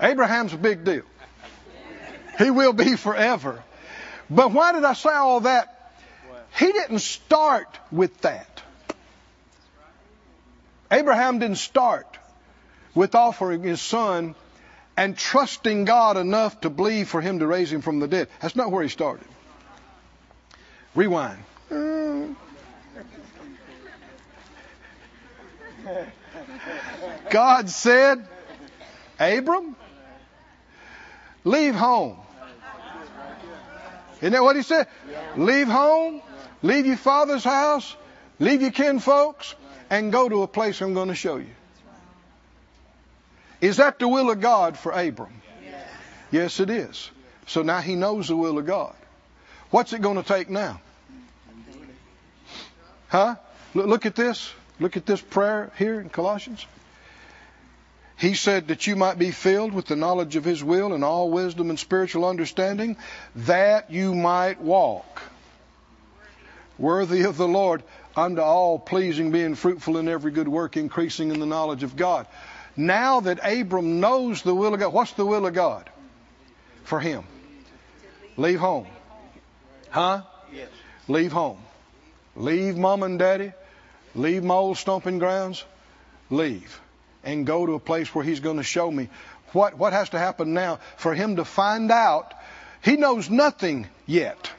Abraham's 0.00 0.52
a 0.52 0.56
big 0.56 0.84
deal. 0.84 1.02
He 2.38 2.50
will 2.50 2.72
be 2.72 2.96
forever. 2.96 3.62
But 4.30 4.52
why 4.52 4.72
did 4.72 4.84
I 4.84 4.94
say 4.94 5.10
all 5.10 5.40
that? 5.40 5.70
He 6.58 6.72
didn't 6.72 7.00
start 7.00 7.68
with 7.90 8.20
that. 8.22 8.62
Abraham 10.90 11.40
didn't 11.40 11.58
start 11.58 12.06
with 12.94 13.14
offering 13.14 13.62
his 13.62 13.80
son 13.80 14.34
and 14.96 15.16
trusting 15.18 15.84
God 15.84 16.16
enough 16.16 16.60
to 16.60 16.70
believe 16.70 17.08
for 17.08 17.20
him 17.20 17.40
to 17.40 17.46
raise 17.46 17.72
him 17.72 17.82
from 17.82 17.98
the 17.98 18.06
dead. 18.06 18.28
That's 18.40 18.54
not 18.54 18.70
where 18.70 18.82
he 18.82 18.88
started. 18.88 19.26
Rewind. 20.94 21.42
God 27.30 27.68
said, 27.68 28.26
Abram, 29.18 29.74
leave 31.42 31.74
home. 31.74 32.23
Isn't 34.24 34.32
that 34.32 34.42
what 34.42 34.56
he 34.56 34.62
said? 34.62 34.86
Leave 35.36 35.68
home, 35.68 36.22
leave 36.62 36.86
your 36.86 36.96
father's 36.96 37.44
house, 37.44 37.94
leave 38.38 38.62
your 38.62 38.70
kin 38.70 38.98
folks, 38.98 39.54
and 39.90 40.10
go 40.10 40.30
to 40.30 40.42
a 40.42 40.46
place 40.48 40.80
I'm 40.80 40.94
going 40.94 41.08
to 41.08 41.14
show 41.14 41.36
you. 41.36 41.54
Is 43.60 43.76
that 43.76 43.98
the 43.98 44.08
will 44.08 44.30
of 44.30 44.40
God 44.40 44.78
for 44.78 44.92
Abram? 44.92 45.42
Yes, 46.30 46.58
it 46.58 46.70
is. 46.70 47.10
So 47.48 47.60
now 47.60 47.82
he 47.82 47.96
knows 47.96 48.28
the 48.28 48.36
will 48.36 48.56
of 48.56 48.64
God. 48.64 48.94
What's 49.68 49.92
it 49.92 50.00
going 50.00 50.16
to 50.16 50.22
take 50.22 50.48
now? 50.48 50.80
Huh? 53.08 53.34
Look 53.74 54.06
at 54.06 54.14
this. 54.14 54.50
Look 54.80 54.96
at 54.96 55.04
this 55.04 55.20
prayer 55.20 55.70
here 55.76 56.00
in 56.00 56.08
Colossians. 56.08 56.64
He 58.16 58.34
said 58.34 58.68
that 58.68 58.86
you 58.86 58.96
might 58.96 59.18
be 59.18 59.32
filled 59.32 59.72
with 59.72 59.86
the 59.86 59.96
knowledge 59.96 60.36
of 60.36 60.44
His 60.44 60.62
will 60.62 60.92
and 60.92 61.04
all 61.04 61.30
wisdom 61.30 61.70
and 61.70 61.78
spiritual 61.78 62.24
understanding, 62.24 62.96
that 63.34 63.90
you 63.90 64.14
might 64.14 64.60
walk 64.60 65.22
worthy 66.78 67.22
of 67.22 67.36
the 67.36 67.48
Lord 67.48 67.82
unto 68.16 68.40
all 68.40 68.78
pleasing, 68.78 69.30
being 69.30 69.54
fruitful 69.54 69.98
in 69.98 70.08
every 70.08 70.30
good 70.30 70.48
work, 70.48 70.76
increasing 70.76 71.30
in 71.30 71.40
the 71.40 71.46
knowledge 71.46 71.82
of 71.82 71.96
God. 71.96 72.26
Now 72.76 73.20
that 73.20 73.40
Abram 73.42 74.00
knows 74.00 74.42
the 74.42 74.54
will 74.54 74.74
of 74.74 74.80
God, 74.80 74.92
what's 74.92 75.12
the 75.12 75.26
will 75.26 75.46
of 75.46 75.54
God 75.54 75.88
for 76.84 77.00
him? 77.00 77.24
Leave 78.36 78.58
home. 78.58 78.86
Huh? 79.90 80.22
Yes. 80.52 80.68
Leave 81.06 81.32
home. 81.32 81.58
Leave 82.34 82.76
mom 82.76 83.02
and 83.04 83.18
daddy. 83.18 83.52
Leave 84.14 84.42
my 84.42 84.54
old 84.54 84.76
stomping 84.76 85.18
grounds. 85.18 85.64
Leave. 86.30 86.80
And 87.24 87.46
go 87.46 87.64
to 87.66 87.72
a 87.72 87.80
place 87.80 88.14
where 88.14 88.24
he's 88.24 88.40
going 88.40 88.58
to 88.58 88.62
show 88.62 88.90
me 88.90 89.08
what, 89.52 89.78
what 89.78 89.92
has 89.92 90.10
to 90.10 90.18
happen 90.18 90.52
now 90.52 90.80
for 90.96 91.14
him 91.14 91.36
to 91.36 91.44
find 91.44 91.90
out. 91.90 92.34
He 92.82 92.96
knows 92.96 93.30
nothing 93.30 93.88
yet 94.06 94.50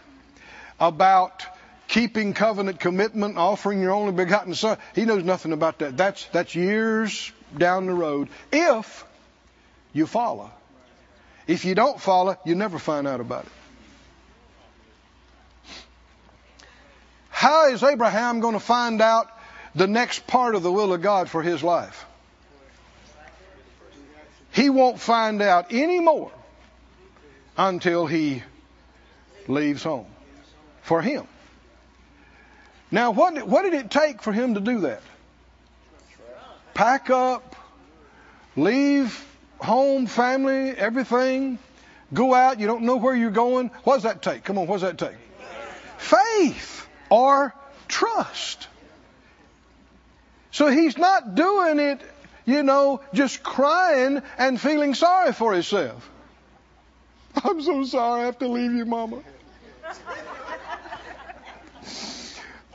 about 0.80 1.46
keeping 1.88 2.34
covenant 2.34 2.80
commitment, 2.80 3.38
offering 3.38 3.82
your 3.82 3.92
only 3.92 4.14
begotten 4.14 4.56
son. 4.56 4.78
He 4.96 5.06
knows 5.06 5.24
nothing 5.24 5.52
about 5.52 5.80
that. 5.80 5.96
That's, 5.96 6.26
that's 6.26 6.56
years 6.56 7.32
down 7.56 7.86
the 7.86 7.94
road 7.94 8.30
if 8.52 9.06
you 9.94 10.08
follow. 10.08 10.52
If 11.48 11.66
you 11.66 11.76
don't 11.76 12.02
follow, 12.02 12.38
you 12.46 12.56
never 12.56 12.80
find 12.80 13.08
out 13.08 13.20
about 13.20 13.46
it. 13.46 13.52
How 17.30 17.68
is 17.70 17.84
Abraham 17.84 18.40
going 18.40 18.54
to 18.54 18.60
find 18.60 19.02
out 19.02 19.30
the 19.76 19.88
next 19.88 20.26
part 20.26 20.56
of 20.56 20.64
the 20.64 20.72
will 20.72 20.94
of 20.94 21.02
God 21.02 21.30
for 21.30 21.44
his 21.44 21.62
life? 21.62 22.06
He 24.56 24.70
won't 24.70 25.02
find 25.02 25.42
out 25.42 25.68
any 25.72 26.00
more 26.00 26.32
until 27.58 28.08
he 28.08 28.42
leaves 29.50 29.84
home 29.84 30.08
for 30.82 31.02
him. 31.02 31.28
Now, 32.90 33.12
what, 33.12 33.46
what 33.46 33.64
did 33.64 33.74
it 33.74 33.92
take 33.92 34.22
for 34.22 34.32
him 34.32 34.54
to 34.54 34.62
do 34.62 34.80
that? 34.82 35.02
Pack 36.74 37.10
up, 37.10 37.58
leave 38.56 39.26
home, 39.60 40.08
family, 40.08 40.70
everything, 40.70 41.60
go 42.14 42.34
out, 42.34 42.58
you 42.58 42.66
don't 42.66 42.84
know 42.84 42.96
where 42.96 43.14
you're 43.14 43.32
going. 43.32 43.72
What 43.84 43.96
does 43.96 44.04
that 44.04 44.22
take? 44.22 44.46
Come 44.46 44.58
on, 44.58 44.68
what 44.68 44.80
does 44.80 44.84
that 44.84 44.98
take? 44.98 45.18
Faith 45.98 46.88
or 47.10 47.54
trust. 47.90 48.70
So 50.52 50.70
he's 50.70 50.98
not 50.98 51.36
doing 51.36 51.80
it, 51.80 52.00
you 52.46 52.64
know, 52.64 53.02
just 53.14 53.44
crying 53.44 54.22
and 54.38 54.60
feeling 54.60 54.94
sorry 54.94 55.34
for 55.34 55.54
himself. 55.54 56.10
I'm 57.44 57.62
so 57.62 57.84
sorry 57.84 58.22
I 58.22 58.26
have 58.26 58.40
to 58.40 58.48
leave 58.48 58.72
you, 58.74 58.86
Mama. 58.86 59.22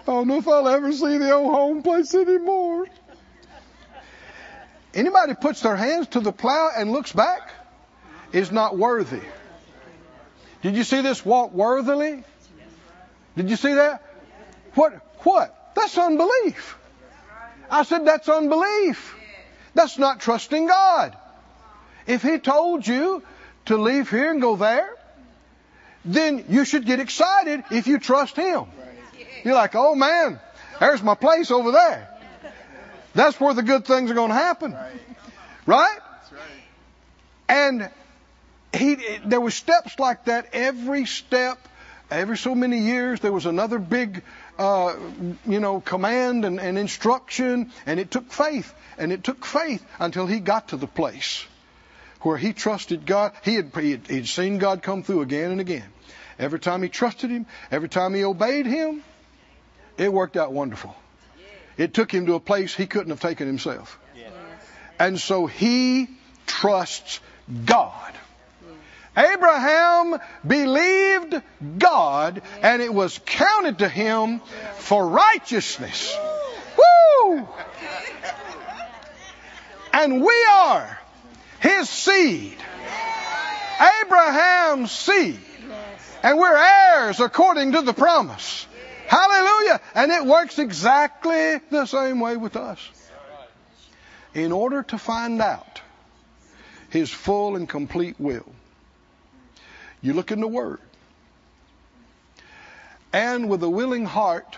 I 0.02 0.12
don't 0.12 0.26
know 0.26 0.38
if 0.38 0.48
I'll 0.48 0.68
ever 0.68 0.92
see 0.92 1.18
the 1.18 1.32
old 1.32 1.54
home 1.54 1.82
place 1.82 2.14
anymore. 2.14 2.86
Anybody 4.92 5.34
puts 5.34 5.60
their 5.60 5.76
hands 5.76 6.08
to 6.08 6.20
the 6.20 6.32
plow 6.32 6.70
and 6.76 6.90
looks 6.90 7.12
back 7.12 7.52
is 8.32 8.50
not 8.50 8.76
worthy. 8.76 9.20
Did 10.62 10.76
you 10.76 10.84
see 10.84 11.00
this 11.00 11.24
walk 11.24 11.52
worthily? 11.52 12.24
Did 13.36 13.50
you 13.50 13.56
see 13.56 13.74
that? 13.74 14.02
What? 14.74 14.94
What? 15.20 15.72
That's 15.74 15.96
unbelief. 15.96 16.76
I 17.70 17.84
said, 17.84 18.04
that's 18.04 18.28
unbelief. 18.28 19.16
That's 19.80 19.96
not 19.96 20.20
trusting 20.20 20.66
God. 20.66 21.16
If 22.06 22.20
He 22.20 22.38
told 22.38 22.86
you 22.86 23.22
to 23.64 23.78
leave 23.78 24.10
here 24.10 24.30
and 24.30 24.38
go 24.38 24.54
there, 24.54 24.94
then 26.04 26.44
you 26.50 26.66
should 26.66 26.84
get 26.84 27.00
excited 27.00 27.64
if 27.70 27.86
you 27.86 27.98
trust 27.98 28.36
Him. 28.36 28.66
You're 29.42 29.54
like, 29.54 29.74
oh 29.74 29.94
man, 29.94 30.38
there's 30.80 31.02
my 31.02 31.14
place 31.14 31.50
over 31.50 31.70
there. 31.70 32.14
That's 33.14 33.40
where 33.40 33.54
the 33.54 33.62
good 33.62 33.86
things 33.86 34.10
are 34.10 34.14
going 34.14 34.28
to 34.28 34.34
happen. 34.34 34.76
Right? 35.64 35.98
And 37.48 37.88
he, 38.74 38.96
there 39.24 39.40
were 39.40 39.50
steps 39.50 39.98
like 39.98 40.26
that 40.26 40.50
every 40.52 41.06
step, 41.06 41.58
every 42.10 42.36
so 42.36 42.54
many 42.54 42.80
years. 42.80 43.20
There 43.20 43.32
was 43.32 43.46
another 43.46 43.78
big, 43.78 44.22
uh, 44.60 44.94
you 45.46 45.58
know, 45.58 45.80
command 45.80 46.44
and, 46.44 46.60
and 46.60 46.76
instruction, 46.76 47.72
and 47.86 47.98
it 47.98 48.10
took 48.10 48.30
faith, 48.30 48.72
and 48.98 49.10
it 49.10 49.24
took 49.24 49.46
faith 49.46 49.82
until 49.98 50.26
he 50.26 50.38
got 50.38 50.68
to 50.68 50.76
the 50.76 50.86
place 50.86 51.46
where 52.20 52.36
he 52.36 52.52
trusted 52.52 53.06
God. 53.06 53.32
He 53.42 53.54
had, 53.54 53.72
he 53.74 53.92
had 53.92 54.06
he'd 54.06 54.28
seen 54.28 54.58
God 54.58 54.82
come 54.82 55.02
through 55.02 55.22
again 55.22 55.50
and 55.50 55.62
again. 55.62 55.88
Every 56.38 56.60
time 56.60 56.82
he 56.82 56.90
trusted 56.90 57.30
Him, 57.30 57.46
every 57.70 57.88
time 57.88 58.14
he 58.14 58.24
obeyed 58.24 58.66
Him, 58.66 59.02
it 59.96 60.12
worked 60.12 60.36
out 60.36 60.52
wonderful. 60.52 60.94
It 61.78 61.94
took 61.94 62.12
him 62.12 62.26
to 62.26 62.34
a 62.34 62.40
place 62.40 62.74
he 62.74 62.86
couldn't 62.86 63.10
have 63.10 63.20
taken 63.20 63.46
himself. 63.46 63.98
And 64.98 65.18
so 65.18 65.46
he 65.46 66.08
trusts 66.46 67.20
God. 67.64 68.12
Abraham 69.20 70.18
believed 70.46 71.42
God 71.78 72.42
and 72.62 72.80
it 72.80 72.92
was 72.92 73.20
counted 73.26 73.78
to 73.78 73.88
him 73.88 74.40
for 74.76 75.06
righteousness. 75.06 76.16
Woo! 76.76 77.46
And 79.92 80.24
we 80.24 80.46
are 80.52 80.98
his 81.60 81.88
seed. 81.88 82.56
Abraham's 84.02 84.92
seed. 84.92 85.40
And 86.22 86.38
we're 86.38 86.56
heirs 86.56 87.20
according 87.20 87.72
to 87.72 87.82
the 87.82 87.94
promise. 87.94 88.66
Hallelujah. 89.06 89.80
And 89.94 90.12
it 90.12 90.24
works 90.24 90.58
exactly 90.58 91.58
the 91.70 91.86
same 91.86 92.20
way 92.20 92.36
with 92.36 92.56
us. 92.56 92.78
In 94.34 94.52
order 94.52 94.82
to 94.84 94.98
find 94.98 95.42
out 95.42 95.80
his 96.90 97.10
full 97.10 97.56
and 97.56 97.68
complete 97.68 98.16
will, 98.20 98.46
you 100.02 100.12
look 100.12 100.30
in 100.32 100.40
the 100.40 100.48
Word. 100.48 100.78
And 103.12 103.48
with 103.48 103.62
a 103.62 103.68
willing 103.68 104.04
heart, 104.04 104.56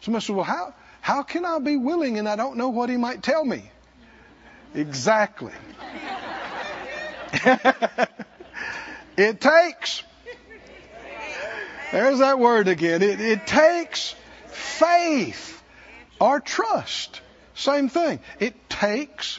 somebody 0.00 0.24
says, 0.24 0.34
Well, 0.34 0.44
how, 0.44 0.74
how 1.00 1.22
can 1.22 1.44
I 1.44 1.58
be 1.58 1.76
willing 1.76 2.18
and 2.18 2.28
I 2.28 2.36
don't 2.36 2.56
know 2.56 2.68
what 2.68 2.90
he 2.90 2.96
might 2.96 3.22
tell 3.22 3.44
me? 3.44 3.70
Exactly. 4.74 5.52
it 9.16 9.40
takes 9.40 10.02
there's 11.94 12.18
that 12.18 12.40
word 12.40 12.66
again. 12.66 13.02
It, 13.02 13.20
it 13.20 13.46
takes 13.46 14.16
faith 14.48 15.62
or 16.20 16.40
trust. 16.40 17.20
Same 17.54 17.88
thing. 17.88 18.18
It 18.40 18.68
takes 18.68 19.38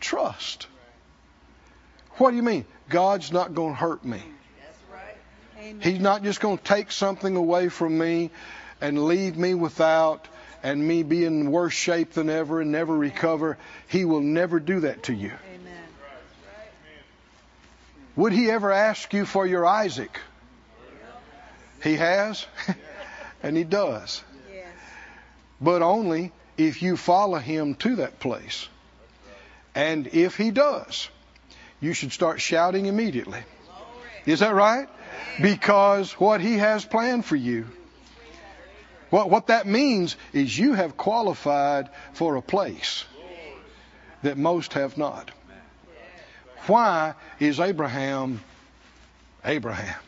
trust. 0.00 0.66
What 2.16 2.30
do 2.30 2.36
you 2.36 2.42
mean? 2.42 2.64
God's 2.88 3.32
not 3.32 3.54
going 3.54 3.74
to 3.74 3.78
hurt 3.78 4.04
me. 4.04 4.22
He's 5.80 6.00
not 6.00 6.22
just 6.22 6.40
going 6.40 6.58
to 6.58 6.64
take 6.64 6.92
something 6.92 7.36
away 7.36 7.70
from 7.70 7.96
me 7.96 8.30
and 8.80 9.06
leave 9.06 9.36
me 9.36 9.54
without 9.54 10.28
and 10.62 10.86
me 10.86 11.02
be 11.02 11.24
in 11.24 11.50
worse 11.50 11.72
shape 11.72 12.12
than 12.12 12.28
ever 12.28 12.60
and 12.60 12.70
never 12.70 12.94
recover. 12.94 13.56
He 13.88 14.04
will 14.04 14.20
never 14.20 14.60
do 14.60 14.80
that 14.80 15.04
to 15.04 15.14
you. 15.14 15.32
Amen. 15.54 15.84
Would 18.16 18.32
he 18.32 18.50
ever 18.50 18.72
ask 18.72 19.12
you 19.14 19.24
for 19.24 19.46
your 19.46 19.66
Isaac? 19.66 20.20
He 21.84 21.96
has, 21.96 22.46
and 23.42 23.56
He 23.56 23.62
does. 23.62 24.24
But 25.60 25.82
only 25.82 26.32
if 26.56 26.82
you 26.82 26.96
follow 26.96 27.38
Him 27.38 27.74
to 27.76 27.96
that 27.96 28.18
place. 28.18 28.66
And 29.74 30.06
if 30.08 30.36
He 30.36 30.50
does, 30.50 31.08
you 31.84 31.92
should 31.92 32.12
start 32.12 32.40
shouting 32.40 32.86
immediately. 32.86 33.40
Is 34.26 34.40
that 34.40 34.54
right? 34.54 34.88
Because 35.40 36.12
what 36.12 36.40
He 36.40 36.58
has 36.58 36.84
planned 36.84 37.24
for 37.24 37.36
you, 37.36 37.66
what, 39.10 39.30
what 39.30 39.48
that 39.48 39.66
means 39.66 40.16
is 40.32 40.58
you 40.58 40.72
have 40.72 40.96
qualified 40.96 41.88
for 42.14 42.36
a 42.36 42.42
place 42.42 43.04
that 44.22 44.38
most 44.38 44.72
have 44.72 44.96
not. 44.96 45.30
Why 46.66 47.14
is 47.38 47.60
Abraham 47.60 48.40
Abraham? 49.44 50.00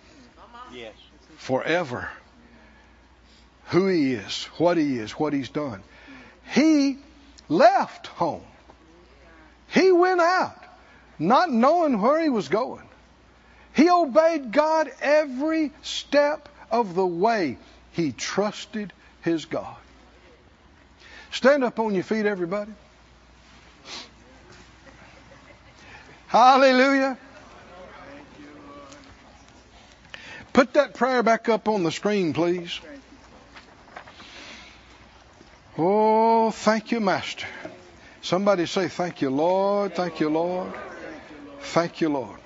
Forever. 1.36 2.08
Who 3.66 3.88
he 3.88 4.14
is, 4.14 4.44
what 4.58 4.76
he 4.76 4.98
is, 4.98 5.12
what 5.12 5.32
he's 5.32 5.48
done. 5.48 5.82
He 6.54 6.98
left 7.48 8.06
home. 8.06 8.44
He 9.68 9.90
went 9.92 10.20
out, 10.20 10.56
not 11.18 11.50
knowing 11.50 12.00
where 12.00 12.22
he 12.22 12.28
was 12.28 12.48
going. 12.48 12.86
He 13.74 13.90
obeyed 13.90 14.52
God 14.52 14.90
every 15.00 15.72
step 15.82 16.48
of 16.70 16.94
the 16.94 17.06
way. 17.06 17.58
He 17.92 18.12
trusted 18.12 18.92
his 19.22 19.44
God. 19.44 19.76
Stand 21.30 21.64
up 21.64 21.78
on 21.78 21.94
your 21.94 22.04
feet, 22.04 22.26
everybody. 22.26 22.72
Hallelujah. 26.28 27.18
Put 30.52 30.72
that 30.72 30.94
prayer 30.94 31.22
back 31.22 31.48
up 31.50 31.68
on 31.68 31.82
the 31.82 31.92
screen, 31.92 32.32
please. 32.32 32.80
Oh, 35.76 36.50
thank 36.50 36.92
you, 36.92 37.00
Master. 37.00 37.46
Somebody 38.22 38.64
say, 38.64 38.88
Thank 38.88 39.20
you, 39.20 39.28
Lord. 39.28 39.94
Thank 39.94 40.20
you, 40.20 40.30
Lord. 40.30 40.72
Thank 41.72 42.00
you, 42.00 42.08
Lord. 42.08 42.38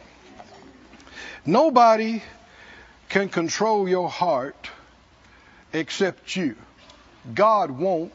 Nobody 1.46 2.22
can 3.08 3.28
control 3.28 3.88
your 3.88 4.08
heart 4.08 4.68
except 5.72 6.34
you. 6.34 6.56
God 7.34 7.70
won't. 7.70 8.12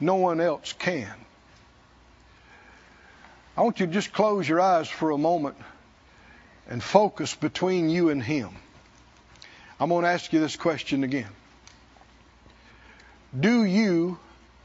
No 0.00 0.16
one 0.16 0.40
else 0.40 0.72
can. 0.72 1.14
I 3.56 3.62
want 3.62 3.80
you 3.80 3.86
to 3.86 3.92
just 3.92 4.12
close 4.12 4.48
your 4.48 4.60
eyes 4.60 4.88
for 4.88 5.10
a 5.10 5.18
moment 5.18 5.56
and 6.68 6.82
focus 6.82 7.34
between 7.34 7.88
you 7.88 8.10
and 8.10 8.22
Him. 8.22 8.50
I'm 9.80 9.88
going 9.88 10.04
to 10.04 10.10
ask 10.10 10.32
you 10.32 10.40
this 10.40 10.56
question 10.56 11.04
again. 11.04 11.30
Do 13.38 13.64
you 13.64 14.18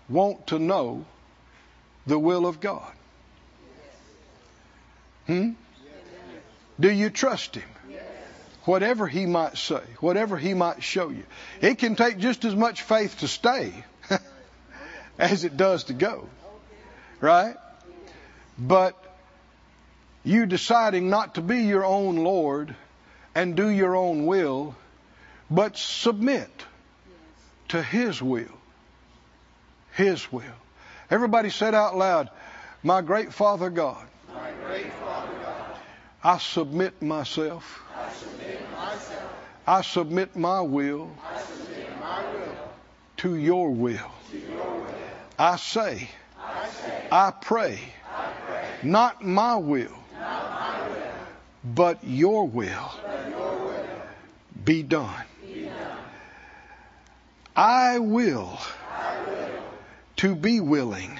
want 0.09 0.47
to 0.47 0.59
know 0.59 1.05
the 2.05 2.19
will 2.19 2.45
of 2.45 2.59
God? 2.59 2.91
Hmm? 5.27 5.51
Do 6.79 6.91
you 6.91 7.09
trust 7.09 7.55
Him? 7.55 7.69
Whatever 8.65 9.07
He 9.07 9.25
might 9.25 9.57
say, 9.57 9.81
whatever 9.99 10.37
He 10.37 10.53
might 10.53 10.83
show 10.83 11.09
you. 11.09 11.23
It 11.61 11.77
can 11.77 11.95
take 11.95 12.17
just 12.17 12.45
as 12.45 12.55
much 12.55 12.81
faith 12.81 13.19
to 13.19 13.27
stay 13.27 13.73
as 15.19 15.43
it 15.43 15.57
does 15.57 15.85
to 15.85 15.93
go. 15.93 16.27
Right? 17.19 17.55
But 18.57 19.01
you 20.23 20.45
deciding 20.45 21.09
not 21.09 21.35
to 21.35 21.41
be 21.41 21.63
your 21.63 21.83
own 21.83 22.17
Lord 22.17 22.75
and 23.35 23.55
do 23.55 23.67
your 23.67 23.95
own 23.95 24.25
will, 24.25 24.75
but 25.49 25.77
submit 25.77 26.49
to 27.69 27.81
His 27.81 28.21
will. 28.21 28.57
His 29.93 30.31
will. 30.31 30.43
Everybody 31.11 31.49
said 31.49 31.75
out 31.75 31.97
loud, 31.97 32.29
My 32.81 33.01
great 33.01 33.33
Father 33.33 33.69
God, 33.69 34.05
I 36.23 36.37
submit 36.37 37.01
myself. 37.01 37.81
I 39.67 39.81
submit 39.81 40.35
my 40.37 40.61
will 40.61 41.11
to 43.17 43.35
your 43.35 43.69
will. 43.69 44.11
I 45.37 45.55
say, 45.57 46.09
I 47.11 47.31
pray, 47.31 47.79
not 48.83 49.23
my 49.23 49.55
will, 49.55 49.91
but 51.63 52.03
your 52.03 52.47
will 52.47 52.91
be 54.63 54.83
done. 54.83 55.23
I 57.55 57.99
will 57.99 58.59
to 60.17 60.35
be 60.35 60.59
willing 60.59 61.19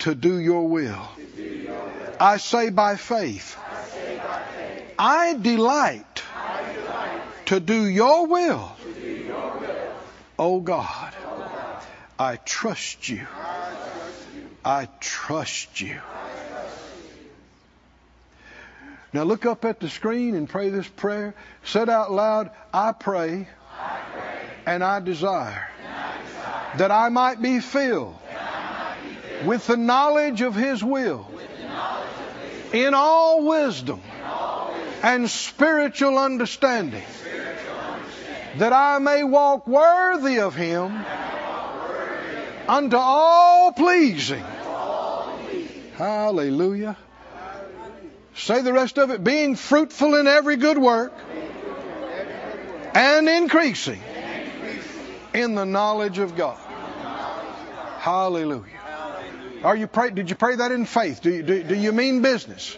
to 0.00 0.14
do 0.14 0.38
your 0.38 0.68
will. 0.68 1.08
I 2.20 2.36
say 2.38 2.70
by 2.70 2.96
faith, 2.96 3.56
I 4.98 5.34
delight 5.34 6.22
to 7.46 7.60
do 7.60 7.86
your 7.86 8.26
will, 8.26 8.72
to 8.82 8.92
do 9.00 9.06
your 9.06 9.58
will, 9.58 9.92
O 10.38 10.60
God. 10.60 11.14
O 11.24 11.38
God. 11.38 11.82
I 12.18 12.36
trust 12.36 13.08
you. 13.08 13.26
I 14.64 14.88
trust 15.00 15.80
you. 15.80 16.00
Now 19.12 19.22
look 19.22 19.46
up 19.46 19.64
at 19.64 19.80
the 19.80 19.88
screen 19.88 20.34
and 20.34 20.48
pray 20.48 20.68
this 20.68 20.86
prayer. 20.88 21.34
Said 21.64 21.88
out 21.88 22.12
loud, 22.12 22.50
I 22.74 22.92
pray, 22.92 23.48
and 24.66 24.84
I 24.84 25.00
desire 25.00 25.68
that 26.76 26.90
I 26.90 27.08
might 27.08 27.40
be 27.40 27.60
filled 27.60 28.18
with 29.44 29.66
the 29.66 29.76
knowledge 29.76 30.40
of 30.40 30.54
His 30.54 30.82
will 30.82 31.26
in 32.72 32.94
all 32.94 33.46
wisdom 33.46 34.00
and 35.02 35.30
spiritual 35.30 36.18
understanding 36.18 37.04
that 38.56 38.72
I 38.72 38.98
may 38.98 39.22
walk 39.24 39.66
worthy 39.66 40.40
of 40.40 40.54
Him 40.54 41.04
unto 42.68 42.96
all 42.96 43.72
pleasing. 43.72 44.44
Hallelujah. 45.94 46.96
Say 48.34 48.62
the 48.62 48.72
rest 48.72 48.98
of 48.98 49.10
it. 49.10 49.24
Being 49.24 49.56
fruitful 49.56 50.14
in 50.14 50.26
every 50.26 50.56
good 50.56 50.78
work 50.78 51.12
and 52.94 53.28
increasing 53.28 54.00
in 55.34 55.54
the 55.54 55.64
knowledge 55.64 56.18
of 56.18 56.36
God. 56.36 56.58
Hallelujah. 57.98 58.77
Are 59.64 59.76
you 59.76 59.86
pray, 59.86 60.10
did 60.10 60.30
you 60.30 60.36
pray 60.36 60.56
that 60.56 60.72
in 60.72 60.86
faith? 60.86 61.22
Do 61.22 61.30
you, 61.30 61.42
do, 61.42 61.62
do 61.62 61.74
you 61.74 61.92
mean 61.92 62.22
business? 62.22 62.76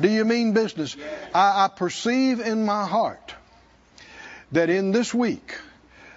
Do 0.00 0.08
you 0.08 0.24
mean 0.24 0.52
business? 0.52 0.96
I, 1.34 1.64
I 1.64 1.68
perceive 1.68 2.40
in 2.40 2.64
my 2.64 2.86
heart 2.86 3.34
that 4.52 4.70
in 4.70 4.92
this 4.92 5.12
week 5.12 5.56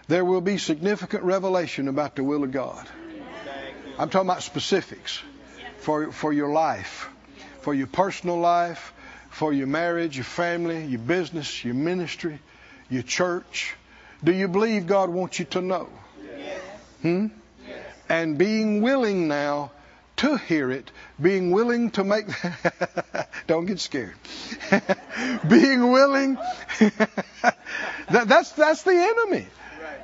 there 0.07 0.23
will 0.23 0.41
be 0.41 0.57
significant 0.57 1.23
revelation 1.23 1.87
about 1.87 2.15
the 2.15 2.23
will 2.23 2.43
of 2.43 2.51
God. 2.51 2.87
I'm 3.97 4.09
talking 4.09 4.29
about 4.29 4.43
specifics 4.43 5.21
for, 5.79 6.11
for 6.11 6.33
your 6.33 6.51
life, 6.51 7.09
for 7.61 7.73
your 7.73 7.87
personal 7.87 8.39
life, 8.39 8.93
for 9.29 9.51
your 9.51 9.67
marriage, 9.67 10.15
your 10.15 10.23
family, 10.23 10.85
your 10.85 10.99
business, 10.99 11.63
your 11.63 11.73
ministry, 11.73 12.39
your 12.89 13.03
church. 13.03 13.75
Do 14.23 14.31
you 14.31 14.47
believe 14.47 14.87
God 14.87 15.09
wants 15.09 15.39
you 15.39 15.45
to 15.45 15.61
know? 15.61 15.89
Hmm? 17.01 17.27
And 18.09 18.37
being 18.37 18.81
willing 18.81 19.27
now 19.27 19.71
to 20.23 20.37
hear 20.37 20.71
it, 20.71 20.89
being 21.21 21.51
willing 21.51 21.91
to 21.91 22.03
make, 22.05 22.25
don't 23.47 23.65
get 23.65 23.81
scared. 23.81 24.15
being 25.49 25.91
willing, 25.91 26.35
that, 26.79 27.57
that's, 28.27 28.53
that's 28.53 28.83
the 28.83 28.93
enemy. 28.93 29.45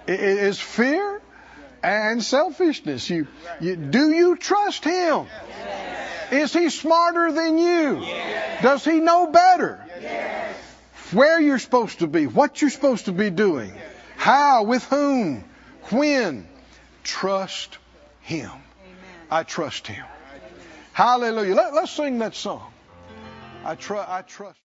It 0.07 0.19
is 0.19 0.59
fear 0.59 1.21
and 1.81 2.21
selfishness. 2.21 3.09
You, 3.09 3.27
you, 3.61 3.77
do 3.77 4.11
you 4.11 4.35
trust 4.35 4.83
him? 4.83 5.25
Is 6.31 6.51
he 6.51 6.69
smarter 6.69 7.31
than 7.31 7.57
you? 7.57 8.05
Does 8.61 8.83
he 8.83 8.99
know 8.99 9.27
better? 9.27 9.85
Where 11.13 11.39
you're 11.39 11.59
supposed 11.59 11.99
to 11.99 12.07
be, 12.07 12.27
what 12.27 12.61
you're 12.61 12.69
supposed 12.69 13.05
to 13.05 13.13
be 13.13 13.29
doing, 13.29 13.71
how, 14.17 14.63
with 14.63 14.83
whom, 14.83 15.45
when. 15.91 16.45
Trust 17.03 17.77
him. 18.19 18.51
I 19.31 19.43
trust 19.43 19.87
him. 19.87 20.05
Hallelujah. 20.93 21.55
Let, 21.55 21.73
us 21.73 21.91
sing 21.91 22.19
that 22.19 22.35
song. 22.35 22.73
I, 23.63 23.75
tr- 23.75 23.97
I 23.97 24.23
trust. 24.25 24.59